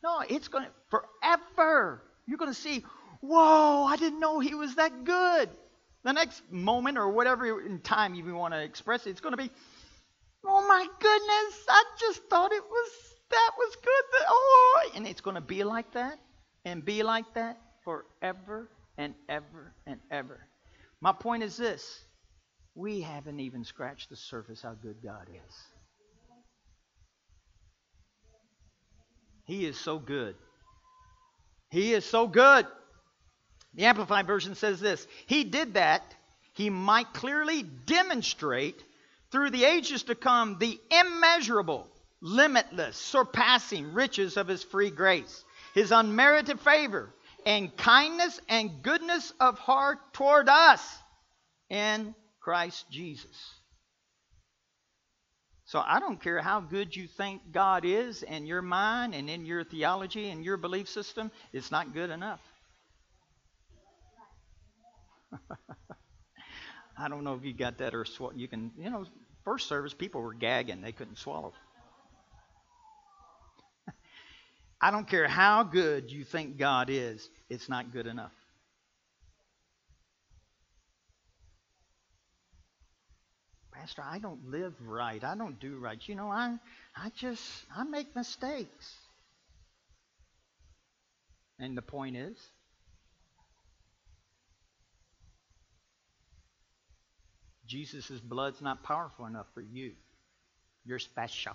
[0.00, 2.00] No, it's going to, forever.
[2.24, 2.84] You're going to see,
[3.20, 5.50] whoa, I didn't know he was that good.
[6.04, 9.36] The next moment or whatever in time you want to express it, it's going to
[9.36, 9.50] be,
[10.44, 12.90] oh my goodness, I just thought it was,
[13.30, 14.22] that was good.
[14.28, 16.20] Oh, and it's going to be like that
[16.64, 20.47] and be like that forever and ever and ever.
[21.00, 22.00] My point is this
[22.74, 25.54] we haven't even scratched the surface how good God is.
[29.44, 30.36] He is so good.
[31.70, 32.66] He is so good.
[33.74, 36.02] The Amplified Version says this He did that,
[36.52, 38.82] he might clearly demonstrate
[39.30, 41.86] through the ages to come the immeasurable,
[42.20, 47.12] limitless, surpassing riches of his free grace, his unmerited favor,
[47.48, 50.98] and kindness and goodness of heart toward us
[51.70, 53.54] in Christ Jesus.
[55.64, 59.46] So I don't care how good you think God is in your mind and in
[59.46, 62.40] your theology and your belief system, it's not good enough.
[66.98, 69.06] I don't know if you got that or sw- you can, you know,
[69.44, 71.54] first service people were gagging, they couldn't swallow.
[74.80, 78.32] I don't care how good you think God is, it's not good enough.
[83.72, 85.22] Pastor, I don't live right.
[85.22, 86.00] I don't do right.
[86.08, 86.56] You know, I
[86.96, 87.42] I just
[87.74, 88.96] I make mistakes.
[91.60, 92.36] And the point is
[97.66, 99.92] Jesus' blood's not powerful enough for you.
[100.84, 101.52] You're special.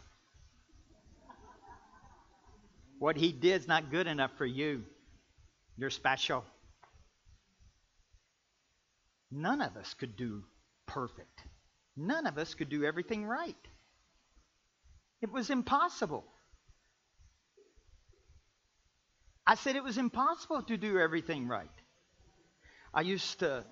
[3.04, 4.86] What he did's not good enough for you.
[5.76, 6.46] You're special.
[9.30, 10.42] None of us could do
[10.86, 11.42] perfect.
[11.98, 13.58] None of us could do everything right.
[15.22, 16.24] It was impossible.
[19.46, 21.68] I said it was impossible to do everything right.
[22.94, 23.66] I used to,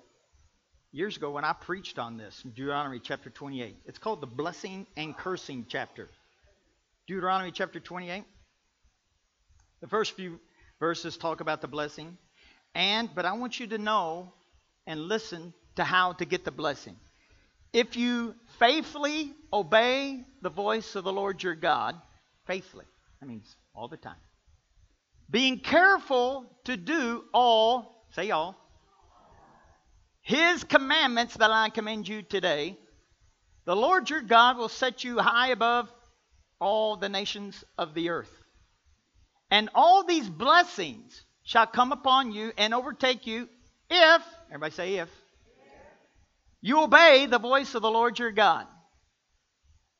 [0.92, 5.16] years ago when I preached on this, Deuteronomy chapter 28, it's called the blessing and
[5.16, 6.10] cursing chapter.
[7.06, 8.24] Deuteronomy chapter 28.
[9.82, 10.38] The first few
[10.78, 12.16] verses talk about the blessing.
[12.74, 14.32] And, but I want you to know
[14.86, 16.96] and listen to how to get the blessing.
[17.72, 22.00] If you faithfully obey the voice of the Lord your God,
[22.46, 22.84] faithfully,
[23.20, 24.16] that means all the time,
[25.28, 28.56] being careful to do all, say all,
[30.20, 32.78] his commandments that I commend you today,
[33.64, 35.92] the Lord your God will set you high above
[36.60, 38.41] all the nations of the earth.
[39.52, 43.50] And all these blessings shall come upon you and overtake you
[43.90, 45.10] if, everybody say if,
[46.62, 48.66] you obey the voice of the Lord your God.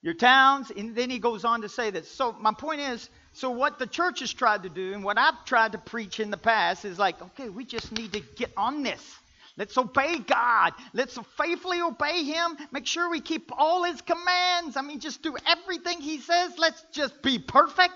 [0.00, 2.10] Your towns, and then he goes on to say this.
[2.10, 5.44] So, my point is so, what the church has tried to do, and what I've
[5.44, 8.82] tried to preach in the past, is like, okay, we just need to get on
[8.82, 9.18] this.
[9.58, 10.72] Let's obey God.
[10.94, 12.56] Let's faithfully obey Him.
[12.70, 14.78] Make sure we keep all His commands.
[14.78, 16.52] I mean, just do everything He says.
[16.56, 17.92] Let's just be perfect.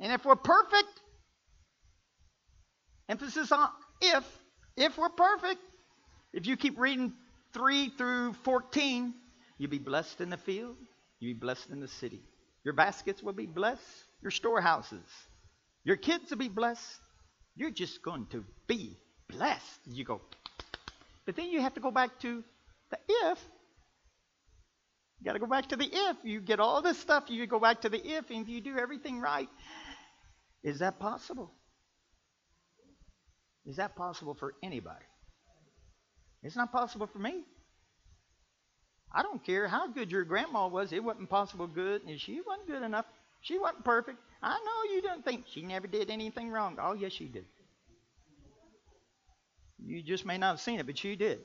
[0.00, 1.00] And if we're perfect,
[3.08, 3.68] emphasis on
[4.00, 4.24] if,
[4.76, 5.60] if we're perfect,
[6.32, 7.12] if you keep reading
[7.54, 9.14] 3 through 14,
[9.58, 10.76] you'll be blessed in the field,
[11.18, 12.22] you'll be blessed in the city.
[12.64, 13.80] Your baskets will be blessed,
[14.22, 15.06] your storehouses.
[15.84, 17.00] Your kids will be blessed.
[17.54, 19.80] You're just going to be blessed.
[19.86, 20.20] You go.
[21.24, 22.42] But then you have to go back to
[22.90, 23.38] the if.
[25.20, 26.16] You got to go back to the if.
[26.24, 28.76] You get all this stuff, you go back to the if, and if you do
[28.76, 29.48] everything right,
[30.62, 31.52] is that possible?
[33.64, 35.04] Is that possible for anybody?
[36.42, 37.42] It's not possible for me.
[39.12, 42.68] I don't care how good your grandma was, it wasn't possible good, and she wasn't
[42.68, 43.06] good enough.
[43.40, 44.18] She wasn't perfect.
[44.42, 46.78] I know you don't think she never did anything wrong.
[46.80, 47.44] Oh, yes, she did.
[49.78, 51.40] You just may not have seen it, but she did.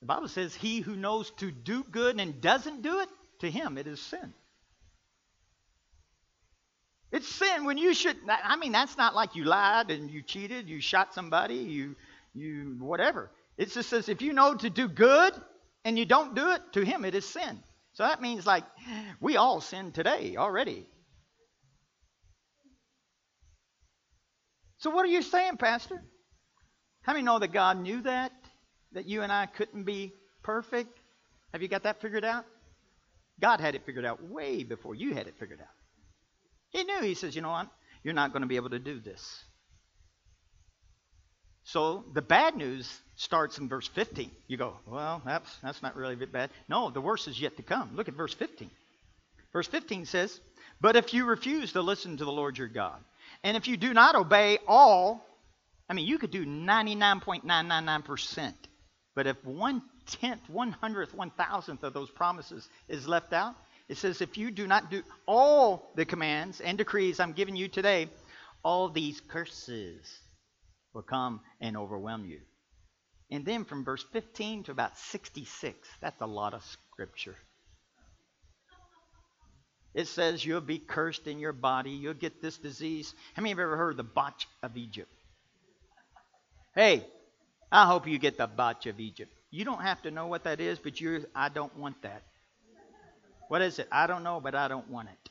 [0.00, 3.08] The Bible says, He who knows to do good and doesn't do it,
[3.40, 4.32] to him it is sin.
[7.12, 8.16] It's sin when you should.
[8.28, 11.96] I mean, that's not like you lied and you cheated, you shot somebody, you,
[12.34, 13.30] you, whatever.
[13.56, 15.32] It just says if you know to do good
[15.84, 17.60] and you don't do it, to him it is sin.
[17.94, 18.64] So that means like
[19.20, 20.86] we all sin today already.
[24.78, 26.02] So what are you saying, Pastor?
[27.02, 28.32] How many know that God knew that?
[28.92, 30.98] That you and I couldn't be perfect?
[31.52, 32.46] Have you got that figured out?
[33.40, 35.79] God had it figured out way before you had it figured out.
[36.70, 37.02] He knew.
[37.02, 37.68] He says, you know what?
[38.02, 39.44] You're not going to be able to do this.
[41.64, 44.30] So the bad news starts in verse 15.
[44.48, 46.50] You go, well, that's, that's not really bad.
[46.68, 47.94] No, the worst is yet to come.
[47.94, 48.68] Look at verse 15.
[49.52, 50.40] Verse 15 says,
[50.80, 52.98] But if you refuse to listen to the Lord your God,
[53.44, 55.24] and if you do not obey all,
[55.88, 58.54] I mean, you could do 99.999%,
[59.14, 63.54] but if one tenth, one hundredth, one thousandth of those promises is left out,
[63.90, 67.66] it says, if you do not do all the commands and decrees I'm giving you
[67.66, 68.08] today,
[68.62, 70.06] all these curses
[70.94, 72.38] will come and overwhelm you.
[73.32, 77.34] And then from verse 15 to about 66, that's a lot of scripture.
[79.92, 83.12] It says you'll be cursed in your body, you'll get this disease.
[83.34, 85.10] How many have ever heard of the botch of Egypt?
[86.76, 87.04] Hey,
[87.72, 89.32] I hope you get the botch of Egypt.
[89.50, 92.22] You don't have to know what that is, but you I don't want that.
[93.50, 93.88] What is it?
[93.90, 95.30] I don't know, but I don't want it.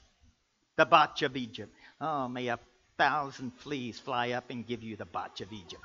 [0.75, 1.73] The botch of Egypt.
[2.01, 2.59] Oh, may a
[2.97, 5.81] thousand fleas fly up and give you the botch of Egypt.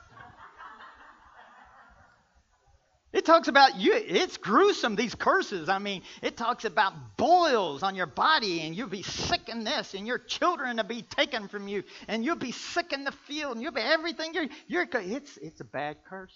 [3.12, 5.68] It talks about you, it's gruesome, these curses.
[5.68, 9.94] I mean, it talks about boils on your body, and you'll be sick in this,
[9.94, 13.53] and your children will be taken from you, and you'll be sick in the field,
[13.53, 14.35] and you'll be everything.
[14.35, 16.35] You're, you're, it's, it's a bad curse.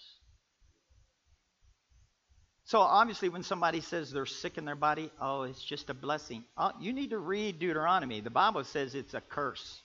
[2.69, 6.43] So obviously, when somebody says they're sick in their body, oh, it's just a blessing.
[6.55, 8.21] Oh, you need to read Deuteronomy.
[8.21, 9.81] The Bible says it's a curse.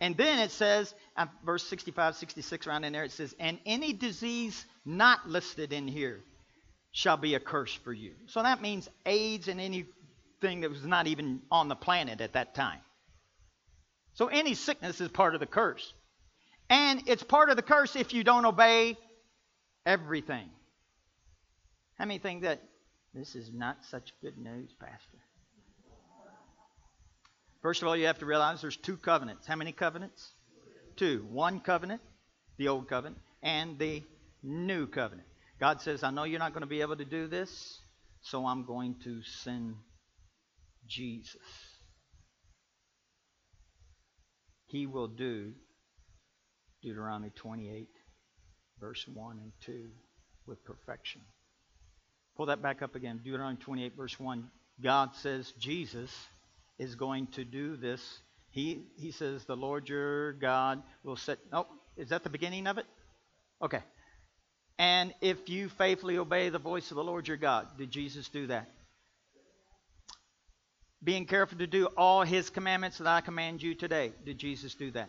[0.00, 3.92] And then it says, uh, verse 65, 66, around in there, it says, and any
[3.92, 6.20] disease not listed in here
[6.92, 8.12] shall be a curse for you.
[8.28, 12.54] So that means AIDS and anything that was not even on the planet at that
[12.54, 12.80] time.
[14.14, 15.92] So any sickness is part of the curse.
[16.70, 18.96] And it's part of the curse if you don't obey
[19.84, 20.48] everything.
[21.98, 22.62] How many think that
[23.14, 25.18] this is not such good news, Pastor?
[27.62, 29.46] First of all, you have to realize there's two covenants.
[29.46, 30.32] How many covenants?
[30.96, 31.26] Two.
[31.30, 32.02] One covenant,
[32.58, 34.02] the old covenant, and the
[34.42, 35.26] new covenant.
[35.58, 37.80] God says, I know you're not going to be able to do this,
[38.20, 39.74] so I'm going to send
[40.86, 41.40] Jesus.
[44.66, 45.52] He will do
[46.82, 47.88] Deuteronomy 28,
[48.78, 49.88] verse 1 and 2,
[50.46, 51.22] with perfection.
[52.36, 53.20] Pull that back up again.
[53.24, 54.48] Deuteronomy 28, verse 1.
[54.82, 56.10] God says Jesus
[56.78, 58.20] is going to do this.
[58.50, 61.38] He, he says, The Lord your God will set.
[61.52, 62.84] Oh, is that the beginning of it?
[63.62, 63.80] Okay.
[64.78, 68.48] And if you faithfully obey the voice of the Lord your God, did Jesus do
[68.48, 68.68] that?
[71.02, 74.12] Being careful to do all his commandments that I command you today.
[74.26, 75.08] Did Jesus do that?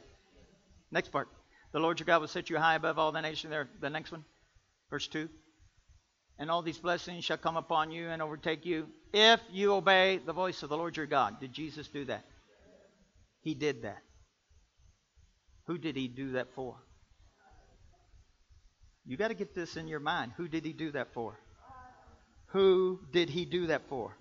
[0.91, 1.27] Next part.
[1.73, 3.51] The Lord your God will set you high above all the nations.
[3.51, 4.23] There, the next one,
[4.89, 5.27] verse 2
[6.39, 10.33] and all these blessings shall come upon you and overtake you if you obey the
[10.33, 11.39] voice of the Lord your God.
[11.39, 12.25] Did Jesus do that?
[13.41, 14.01] He did that.
[15.67, 16.75] Who did he do that for?
[19.05, 20.33] You got to get this in your mind.
[20.37, 21.39] Who did he do that for?
[22.47, 24.17] Who did he do that for?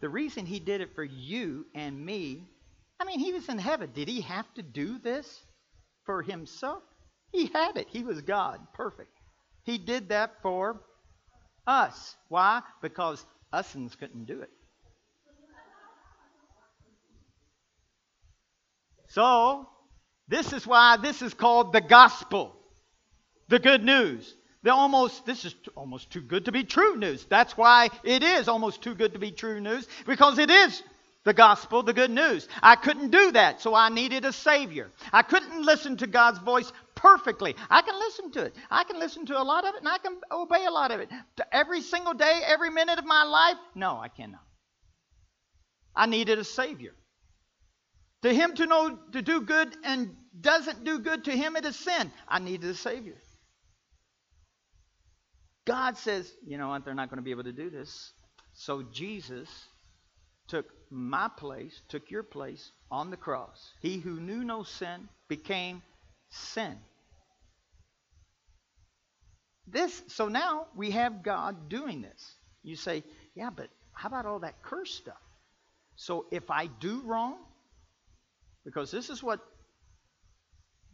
[0.00, 2.48] The reason he did it for you and me,
[3.00, 3.90] I mean, he was in heaven.
[3.94, 5.42] Did he have to do this
[6.06, 6.82] for himself?
[7.32, 7.88] He had it.
[7.90, 8.60] He was God.
[8.74, 9.12] Perfect.
[9.64, 10.80] He did that for
[11.66, 12.16] us.
[12.28, 12.62] Why?
[12.82, 14.50] Because usins couldn't do it.
[19.08, 19.68] So,
[20.28, 22.56] this is why this is called the gospel,
[23.48, 24.36] the good news.
[24.62, 27.24] The almost this is almost too good to be true news.
[27.28, 30.82] That's why it is almost too good to be true news because it is
[31.24, 32.46] the gospel, the good news.
[32.62, 34.90] I couldn't do that, so I needed a Savior.
[35.12, 36.70] I couldn't listen to God's voice
[37.00, 37.56] perfectly.
[37.70, 38.54] I can listen to it.
[38.70, 41.00] I can listen to a lot of it, and I can obey a lot of
[41.00, 41.08] it.
[41.50, 43.56] Every single day, every minute of my life?
[43.74, 44.44] No, I cannot.
[45.96, 46.92] I needed a Savior.
[48.22, 51.76] To him to know to do good and doesn't do good to him, it is
[51.76, 52.12] sin.
[52.28, 53.16] I needed a Savior.
[55.66, 58.12] God says, you know what, they're not going to be able to do this.
[58.52, 59.48] So Jesus
[60.48, 63.72] took my place, took your place on the cross.
[63.80, 65.82] He who knew no sin became
[66.28, 66.76] sin.
[69.72, 72.34] This so now we have God doing this.
[72.62, 73.02] You say,
[73.34, 75.20] yeah, but how about all that curse stuff?
[75.96, 77.36] So if I do wrong,
[78.64, 79.40] because this is what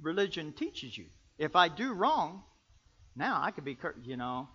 [0.00, 1.06] religion teaches you.
[1.38, 2.42] If I do wrong,
[3.14, 4.48] now I could be cursed, you know.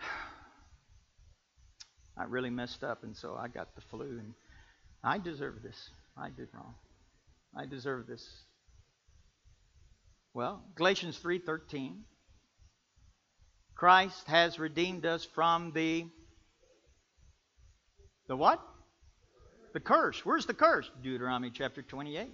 [2.18, 4.34] I really messed up, and so I got the flu, and
[5.04, 5.90] I deserve this.
[6.16, 6.74] I did wrong.
[7.54, 8.26] I deserve this.
[10.32, 12.04] Well, Galatians 3:13
[13.76, 16.06] Christ has redeemed us from the
[18.26, 18.60] the what?
[19.72, 20.24] The curse.
[20.24, 20.90] Where's the curse?
[21.02, 22.28] Deuteronomy chapter 28.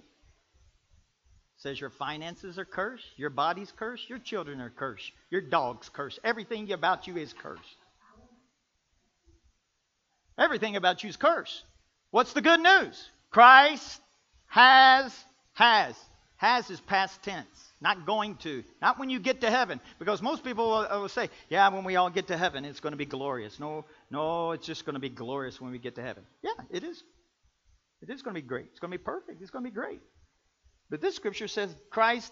[1.57, 6.19] says your finances are cursed, your body's cursed, your children are cursed, your dog's cursed.
[6.23, 7.77] Everything about you is cursed.
[10.37, 11.63] Everything about you is cursed.
[12.09, 13.09] What's the good news?
[13.29, 14.01] Christ
[14.47, 15.13] has,
[15.53, 15.95] has.
[16.37, 19.79] Has is past tense, not going to, not when you get to heaven.
[19.99, 22.93] Because most people will, will say, yeah, when we all get to heaven, it's going
[22.93, 23.59] to be glorious.
[23.59, 26.23] No, no, it's just going to be glorious when we get to heaven.
[26.41, 27.03] Yeah, it is.
[28.01, 28.67] It is going to be great.
[28.71, 29.41] It's going to be perfect.
[29.41, 29.99] It's going to be great.
[30.89, 32.31] But this scripture says Christ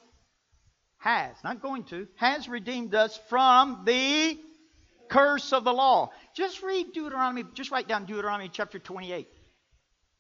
[1.00, 4.38] has, not going to, has redeemed us from the
[5.10, 6.12] curse of the law.
[6.34, 9.28] Just read Deuteronomy, just write down Deuteronomy chapter 28.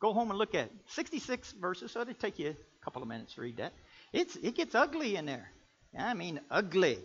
[0.01, 0.71] Go home and look at it.
[0.88, 3.73] 66 verses, so it'll take you a couple of minutes to read that.
[4.14, 5.49] It's, it gets ugly in there.
[5.97, 6.97] I mean, ugly.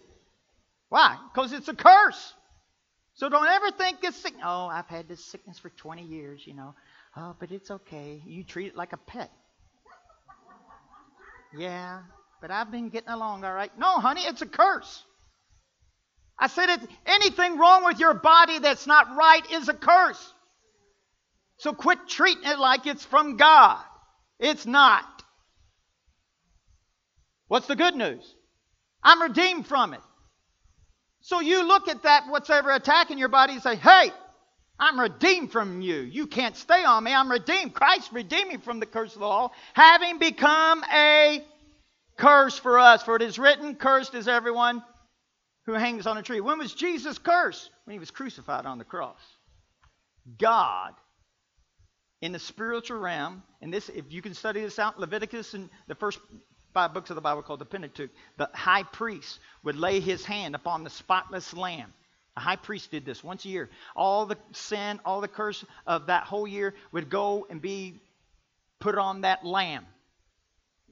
[0.89, 1.17] Why?
[1.33, 2.35] Because it's a curse.
[3.15, 4.35] So don't ever think it's sick.
[4.45, 6.75] Oh, I've had this sickness for 20 years, you know.
[7.17, 8.23] Oh, but it's okay.
[8.27, 9.31] You treat it like a pet.
[11.57, 12.01] Yeah,
[12.43, 13.71] but I've been getting along all right.
[13.79, 15.03] No, honey, it's a curse.
[16.39, 20.35] I said it, anything wrong with your body that's not right is a curse.
[21.59, 23.83] So quit treating it like it's from God.
[24.39, 25.16] It's not.
[27.49, 28.35] What's the good news?
[29.03, 30.01] I'm redeemed from it.
[31.21, 34.11] So you look at that, whatsoever attacking your body, and say, hey,
[34.79, 35.97] I'm redeemed from you.
[35.97, 37.13] You can't stay on me.
[37.13, 37.75] I'm redeemed.
[37.75, 41.45] Christ redeemed me from the curse of the law, having become a
[42.17, 43.03] curse for us.
[43.03, 44.83] For it is written, Cursed is everyone
[45.65, 46.41] who hangs on a tree.
[46.41, 47.71] When was Jesus cursed?
[47.85, 49.21] When he was crucified on the cross.
[50.39, 50.93] God,
[52.21, 55.95] in the spiritual realm, and this, if you can study this out, Leviticus and the
[55.95, 56.19] first
[56.77, 60.55] five books of the Bible called the Pentateuch, the high priest would lay his hand
[60.55, 61.91] upon the spotless lamb.
[62.35, 63.71] The high priest did this once a year.
[63.97, 67.95] All the sin, all the curse of that whole year would go and be
[68.79, 69.87] put on that lamb.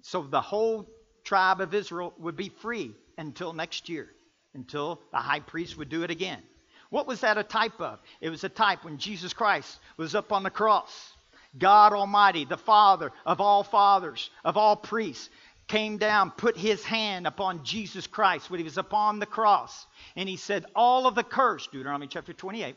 [0.01, 0.89] So the whole
[1.22, 4.09] tribe of Israel would be free until next year,
[4.55, 6.41] until the high priest would do it again.
[6.89, 7.99] What was that a type of?
[8.22, 11.12] It was a type when Jesus Christ was up on the cross.
[11.59, 15.28] God Almighty, the Father of all fathers, of all priests,
[15.69, 19.87] came down, put his hand upon Jesus Christ when he was upon the cross.
[20.17, 22.77] And he said, All of the curse, Deuteronomy chapter 28,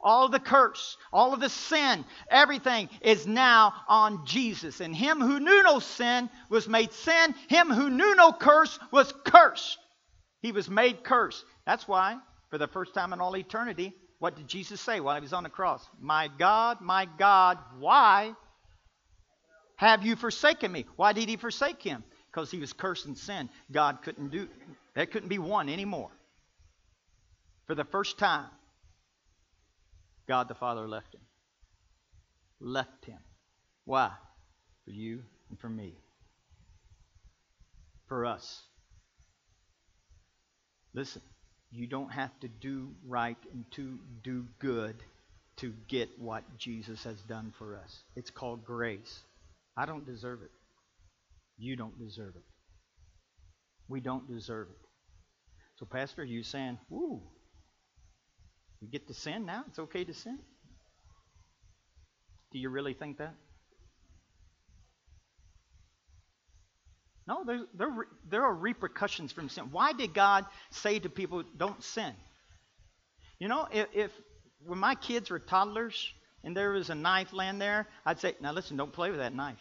[0.00, 4.80] all of the curse, all of the sin, everything is now on Jesus.
[4.80, 7.34] And him who knew no sin was made sin.
[7.48, 9.78] Him who knew no curse was cursed.
[10.42, 11.44] He was made cursed.
[11.64, 12.18] That's why,
[12.50, 15.42] for the first time in all eternity, what did Jesus say while he was on
[15.42, 15.86] the cross?
[16.00, 18.34] My God, my God, why
[19.76, 20.86] have you forsaken me?
[20.96, 22.04] Why did he forsake him?
[22.36, 24.46] Because he was cursed in sin, God couldn't do
[24.94, 26.10] that couldn't be one anymore.
[27.66, 28.50] For the first time,
[30.28, 31.22] God the Father left him.
[32.60, 33.18] Left him.
[33.86, 34.10] Why?
[34.84, 35.94] For you and for me.
[38.06, 38.62] For us.
[40.92, 41.22] Listen,
[41.72, 44.96] you don't have to do right and to do good
[45.56, 47.96] to get what Jesus has done for us.
[48.14, 49.22] It's called grace.
[49.74, 50.50] I don't deserve it.
[51.58, 52.44] You don't deserve it.
[53.88, 54.76] We don't deserve it.
[55.76, 57.22] So, Pastor, you saying, "Ooh,
[58.80, 59.64] you get to sin now?
[59.68, 60.38] It's okay to sin."
[62.52, 63.34] Do you really think that?
[67.26, 69.64] No, there, there, there are repercussions from sin.
[69.72, 72.14] Why did God say to people, don't sin?
[73.40, 74.10] You know, if, if
[74.64, 76.12] when my kids were toddlers
[76.44, 79.34] and there was a knife laying there, I'd say, now listen, don't play with that
[79.34, 79.58] knife.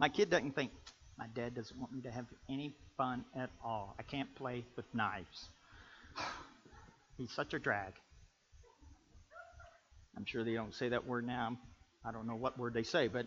[0.00, 0.72] My kid doesn't think,
[1.18, 3.94] my dad doesn't want me to have any fun at all.
[3.98, 5.50] I can't play with knives.
[7.18, 7.92] He's such a drag.
[10.16, 11.58] I'm sure they don't say that word now.
[12.02, 13.26] I don't know what word they say, but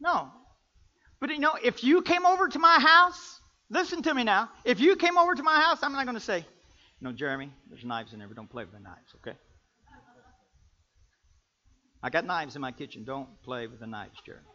[0.00, 0.30] no.
[1.18, 4.48] But you know, if you came over to my house, listen to me now.
[4.64, 6.46] If you came over to my house, I'm not going to say,
[7.00, 9.36] no, Jeremy, there's knives in there, don't play with the knives, okay?
[12.00, 13.02] I got knives in my kitchen.
[13.02, 14.46] Don't play with the knives, Jeremy.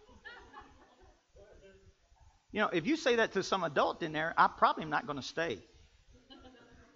[2.51, 5.05] You know, if you say that to some adult in there, I probably am not
[5.05, 5.59] going to stay.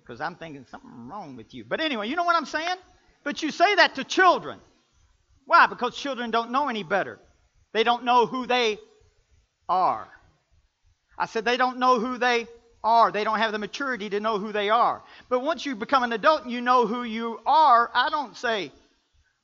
[0.01, 1.63] Because I'm thinking something wrong with you.
[1.63, 2.75] But anyway, you know what I'm saying?
[3.23, 4.59] But you say that to children.
[5.45, 5.67] Why?
[5.67, 7.19] Because children don't know any better.
[7.73, 8.79] They don't know who they
[9.69, 10.07] are.
[11.17, 12.47] I said they don't know who they
[12.83, 13.11] are.
[13.11, 15.03] They don't have the maturity to know who they are.
[15.29, 18.71] But once you become an adult and you know who you are, I don't say,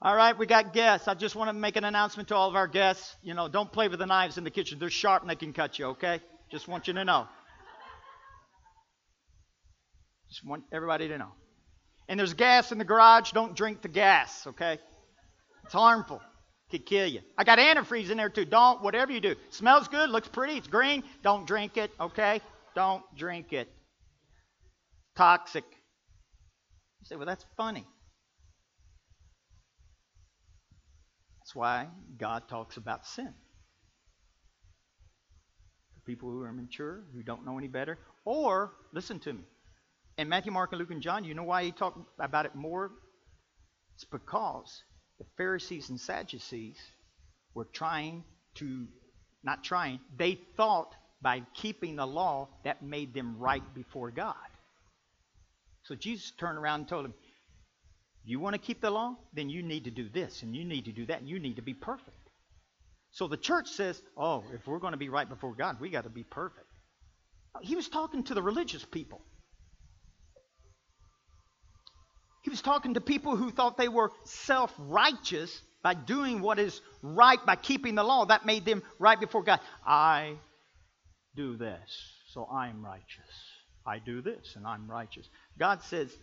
[0.01, 1.07] all right, we got guests.
[1.07, 3.15] I just want to make an announcement to all of our guests.
[3.23, 4.77] You know, don't play with the knives in the kitchen.
[4.77, 6.21] They're sharp and they can cut you, okay?
[6.51, 7.27] Just want you to know.
[10.29, 11.31] Just want everybody to know.
[12.07, 13.31] And there's gas in the garage.
[13.31, 14.77] Don't drink the gas, okay?
[15.63, 16.21] It's harmful.
[16.69, 17.21] Could kill you.
[17.37, 18.45] I got antifreeze in there too.
[18.45, 19.35] Don't, whatever you do.
[19.49, 21.03] Smells good, looks pretty, it's green.
[21.23, 22.41] Don't drink it, okay?
[22.75, 23.67] Don't drink it.
[25.15, 25.63] Toxic.
[26.99, 27.85] You say, well, that's funny.
[31.57, 31.87] Why
[32.19, 33.33] God talks about sin.
[35.95, 37.97] For people who are mature, who don't know any better.
[38.23, 39.41] Or, listen to me.
[40.19, 42.91] In Matthew, Mark, and Luke, and John, you know why he talked about it more?
[43.95, 44.83] It's because
[45.17, 46.77] the Pharisees and Sadducees
[47.55, 48.23] were trying
[48.55, 48.87] to,
[49.43, 50.93] not trying, they thought
[51.23, 54.35] by keeping the law that made them right before God.
[55.85, 57.15] So Jesus turned around and told them,
[58.31, 59.15] you want to keep the law?
[59.33, 61.55] Then you need to do this and you need to do that and you need
[61.55, 62.11] to be perfect.
[63.11, 66.03] So the church says, oh, if we're going to be right before God, we got
[66.03, 66.67] to be perfect.
[67.61, 69.21] He was talking to the religious people.
[72.43, 76.81] He was talking to people who thought they were self righteous by doing what is
[77.01, 78.25] right, by keeping the law.
[78.25, 79.59] That made them right before God.
[79.85, 80.35] I
[81.35, 83.31] do this, so I'm righteous.
[83.85, 85.27] I do this, and I'm righteous.
[85.57, 86.15] God says,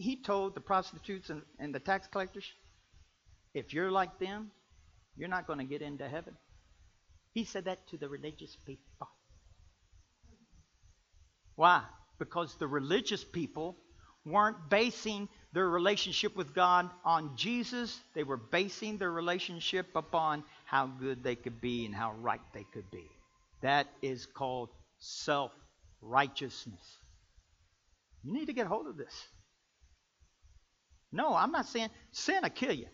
[0.00, 2.50] he told the prostitutes and, and the tax collectors,
[3.52, 4.50] if you're like them,
[5.16, 6.34] you're not going to get into heaven.
[7.34, 9.08] He said that to the religious people.
[11.54, 11.82] Why?
[12.18, 13.76] Because the religious people
[14.24, 18.00] weren't basing their relationship with God on Jesus.
[18.14, 22.64] They were basing their relationship upon how good they could be and how right they
[22.72, 23.06] could be.
[23.60, 25.52] That is called self
[26.00, 26.96] righteousness.
[28.22, 29.28] You need to get hold of this.
[31.12, 32.86] No, I'm not saying sin will kill you.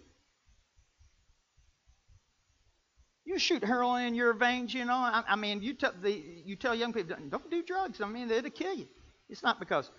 [3.25, 4.95] You shoot heroin in your veins, you know.
[4.95, 8.01] I, I mean, you, tell the, you tell young people, don't do drugs.
[8.01, 8.87] I mean, it'll kill you.
[9.29, 9.91] It's not because,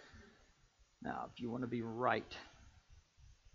[1.03, 2.33] now, if you want to be right,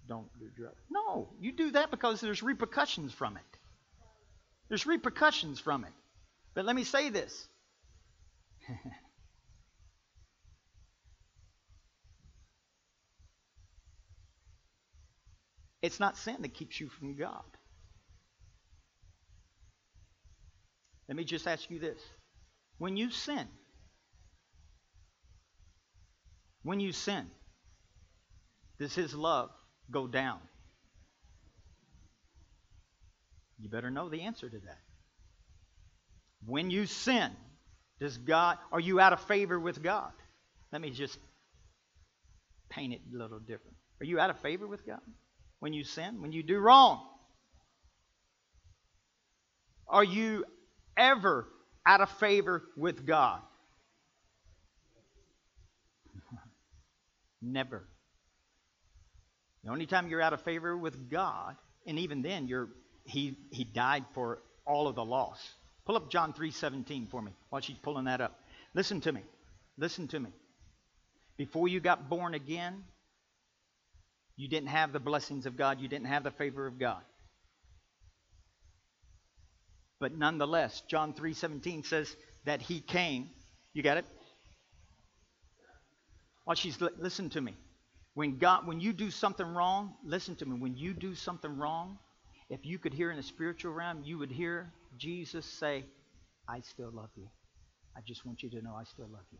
[0.07, 0.77] don't do drugs.
[0.91, 3.59] No, you do that because there's repercussions from it.
[4.69, 5.93] There's repercussions from it.
[6.55, 7.49] But let me say this
[15.83, 17.43] It's not sin that keeps you from God.
[21.09, 22.01] Let me just ask you this.
[22.79, 23.47] When you sin,
[26.63, 27.27] when you sin,
[28.79, 29.51] does His love
[29.91, 30.39] go down?
[33.59, 34.79] You better know the answer to that.
[36.47, 37.31] When you sin,
[38.01, 40.13] does God are you out of favor with God?
[40.73, 41.19] Let me just
[42.71, 43.77] paint it a little different.
[44.01, 45.01] Are you out of favor with God?
[45.63, 47.01] When you sin, when you do wrong?
[49.87, 50.45] Are you
[50.97, 51.47] ever
[51.87, 53.39] out of favor with God?
[57.41, 57.85] Never.
[59.63, 61.55] The only time you're out of favor with God,
[61.87, 62.69] and even then, you're
[63.05, 65.39] he he died for all of the loss.
[65.85, 68.41] Pull up John 3:17 for me while she's pulling that up.
[68.75, 69.23] Listen to me.
[69.79, 70.31] Listen to me.
[71.37, 72.83] Before you got born again,
[74.37, 77.03] you didn't have the blessings of God, you didn't have the favor of God.
[80.01, 82.15] But nonetheless, John 3:17 says
[82.45, 83.31] that he came.
[83.73, 84.07] You got it?
[86.45, 87.57] Well, she's listen to me.
[88.15, 90.59] When God when you do something wrong, listen to me.
[90.59, 91.99] When you do something wrong,
[92.51, 95.85] if you could hear in the spiritual realm, you would hear Jesus say,
[96.49, 97.29] I still love you.
[97.97, 99.39] I just want you to know I still love you.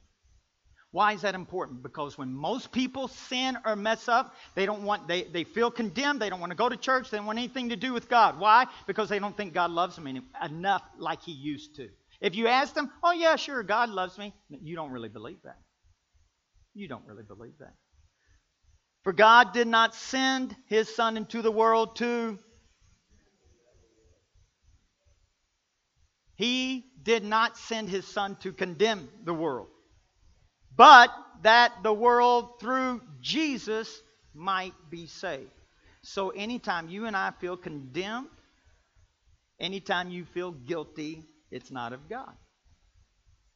[0.93, 1.83] Why is that important?
[1.83, 6.21] Because when most people sin or mess up, they don't want they, they feel condemned,
[6.21, 8.39] they don't want to go to church, they don't want anything to do with God.
[8.39, 8.67] Why?
[8.87, 11.89] Because they don't think God loves them enough like he used to.
[12.21, 15.57] If you ask them, "Oh yeah, sure, God loves me." You don't really believe that.
[16.75, 17.75] You don't really believe that.
[19.03, 22.39] For God did not send his son into the world to
[26.37, 29.69] He did not send his son to condemn the world
[30.77, 31.11] but
[31.43, 34.03] that the world through Jesus
[34.35, 35.51] might be saved.
[36.03, 38.29] So anytime you and I feel condemned,
[39.61, 42.33] anytime you feel guilty, it's not of God.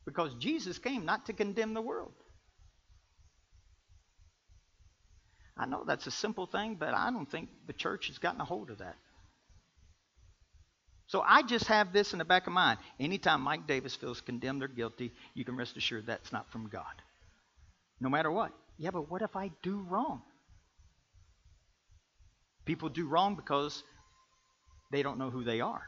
[0.05, 2.13] Because Jesus came not to condemn the world.
[5.57, 8.45] I know that's a simple thing, but I don't think the church has gotten a
[8.45, 8.97] hold of that.
[11.09, 12.79] So I just have this in the back of mind.
[12.99, 16.85] Anytime Mike Davis feels condemned or guilty, you can rest assured that's not from God.
[18.01, 18.53] No matter what.
[18.77, 20.23] Yeah, but what if I do wrong?
[22.65, 23.83] People do wrong because
[24.91, 25.83] they don't know who they are.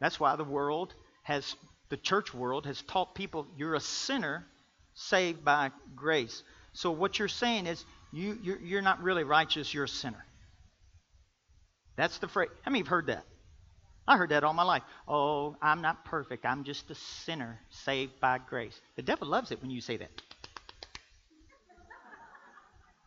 [0.00, 0.94] That's why the world
[1.24, 1.56] has,
[1.88, 4.46] the church world has taught people you're a sinner
[4.94, 6.42] saved by grace.
[6.72, 10.24] So what you're saying is you, you're, you're not really righteous, you're a sinner.
[11.98, 12.48] That's the phrase.
[12.62, 13.24] How many have heard that?
[14.06, 14.84] I heard that all my life.
[15.06, 16.46] Oh, I'm not perfect.
[16.46, 18.80] I'm just a sinner saved by grace.
[18.96, 20.10] The devil loves it when you say that.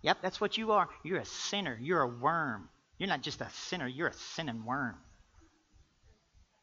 [0.03, 0.89] Yep, that's what you are.
[1.03, 1.77] You're a sinner.
[1.81, 2.67] You're a worm.
[2.97, 4.95] You're not just a sinner, you're a sinning worm.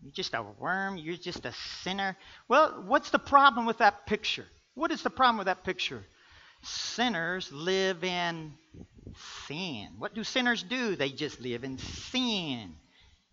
[0.01, 0.97] You're just a worm.
[0.97, 1.53] You're just a
[1.83, 2.17] sinner.
[2.47, 4.47] Well, what's the problem with that picture?
[4.75, 6.05] What is the problem with that picture?
[6.63, 8.55] Sinners live in
[9.47, 9.89] sin.
[9.99, 10.97] What do sinners do?
[10.97, 12.75] They just live in sin.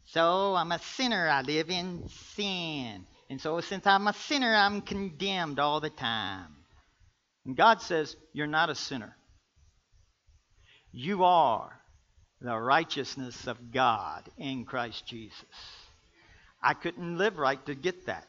[0.06, 1.28] So I'm a sinner.
[1.28, 3.06] I live in sin.
[3.30, 6.56] And so since I'm a sinner, I'm condemned all the time.
[7.46, 9.16] And God says, You're not a sinner.
[10.92, 11.72] You are
[12.42, 15.46] the righteousness of God in Christ Jesus.
[16.62, 18.28] I couldn't live right to get that.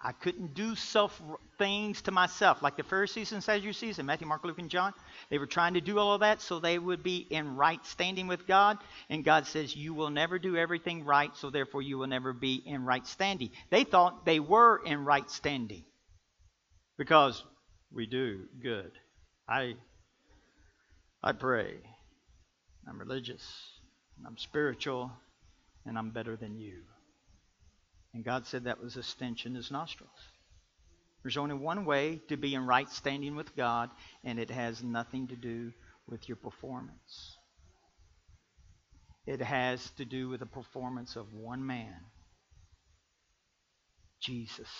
[0.00, 1.20] I couldn't do self
[1.58, 4.92] things to myself, like the Pharisees and Sadducees in Matthew, Mark, Luke, and John.
[5.30, 8.26] They were trying to do all of that so they would be in right standing
[8.26, 8.78] with God.
[9.08, 12.62] And God says, You will never do everything right, so therefore you will never be
[12.64, 13.50] in right standing.
[13.70, 15.84] They thought they were in right standing
[16.98, 17.42] because
[17.90, 18.92] we do good.
[19.48, 19.76] I,
[21.22, 21.78] I pray.
[22.86, 23.42] I'm religious.
[24.26, 25.10] I'm spiritual.
[25.86, 26.82] And I'm better than you.
[28.16, 30.08] And God said that was a stench in his nostrils.
[31.22, 33.90] There's only one way to be in right standing with God,
[34.24, 35.70] and it has nothing to do
[36.08, 37.36] with your performance.
[39.26, 41.92] It has to do with the performance of one man,
[44.22, 44.70] Jesus.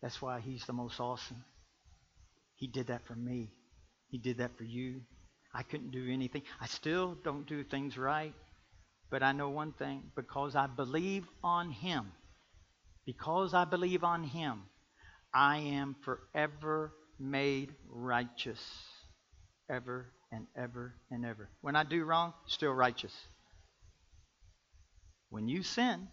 [0.00, 1.44] That's why he's the most awesome.
[2.54, 3.50] He did that for me.
[4.06, 5.00] He did that for you.
[5.52, 6.42] I couldn't do anything.
[6.60, 8.34] I still don't do things right.
[9.10, 12.12] But I know one thing because I believe on Him,
[13.04, 14.62] because I believe on Him,
[15.34, 18.60] I am forever made righteous.
[19.68, 21.48] Ever and ever and ever.
[21.60, 23.14] When I do wrong, still righteous.
[25.28, 26.08] When you sin,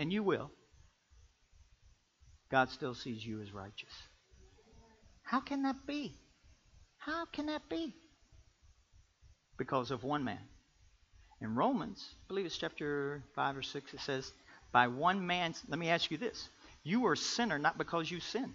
[0.00, 0.50] and you will,
[2.50, 3.92] God still sees you as righteous.
[5.22, 6.16] How can that be?
[6.98, 7.94] How can that be?
[9.60, 10.40] Because of one man.
[11.42, 14.32] In Romans, I believe it's chapter 5 or 6, it says,
[14.72, 16.48] By one man's, let me ask you this.
[16.82, 18.54] You are a sinner not because you sin.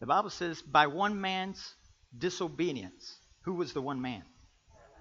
[0.00, 1.72] The Bible says, by one man's
[2.18, 3.16] disobedience.
[3.44, 4.24] Who was the one man?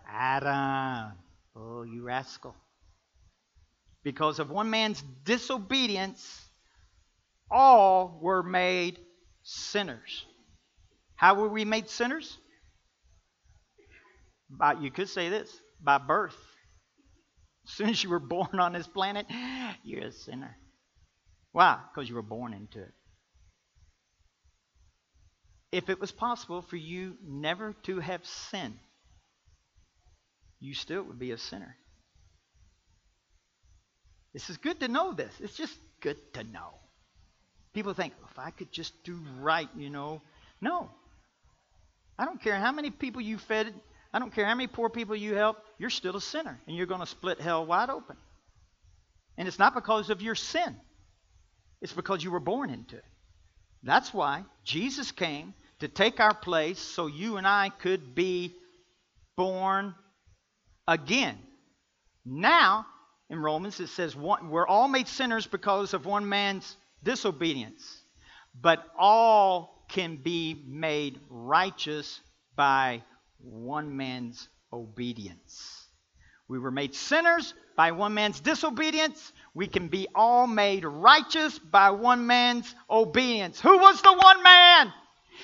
[0.07, 1.17] Adam.
[1.55, 2.55] Oh, you rascal.
[4.03, 6.45] Because of one man's disobedience,
[7.49, 8.99] all were made
[9.41, 10.27] sinners.
[11.15, 12.37] How were we made sinners?
[14.58, 15.51] By, you could say this
[15.82, 16.38] by birth.
[17.66, 19.26] As soon as you were born on this planet,
[19.84, 20.56] you're a sinner.
[21.51, 21.80] Why?
[21.93, 22.91] Because you were born into it.
[25.72, 28.78] If it was possible for you never to have sinned,
[30.60, 31.76] you still would be a sinner.
[34.34, 35.34] This is good to know this.
[35.39, 36.74] It's just good to know.
[37.74, 40.22] People think, if I could just do right, you know.
[40.62, 40.89] No.
[42.20, 43.74] I don't care how many people you fed
[44.14, 46.86] I don't care how many poor people you help, you're still a sinner, and you're
[46.86, 48.16] going to split hell wide open.
[49.38, 50.76] And it's not because of your sin,
[51.82, 53.05] it's because you were born into it.
[53.82, 58.53] That's why Jesus came to take our place so you and I could be
[59.36, 59.95] born
[60.88, 61.38] again.
[62.24, 62.86] Now,
[63.30, 67.84] in Romans, it says one, we're all made sinners because of one man's disobedience,
[68.53, 72.22] but all can be made righteous
[72.55, 73.01] by
[73.43, 75.87] one man's obedience.
[76.47, 79.31] We were made sinners by one man's disobedience.
[79.53, 83.59] We can be all made righteous by one man's obedience.
[83.59, 84.93] Who was the one man?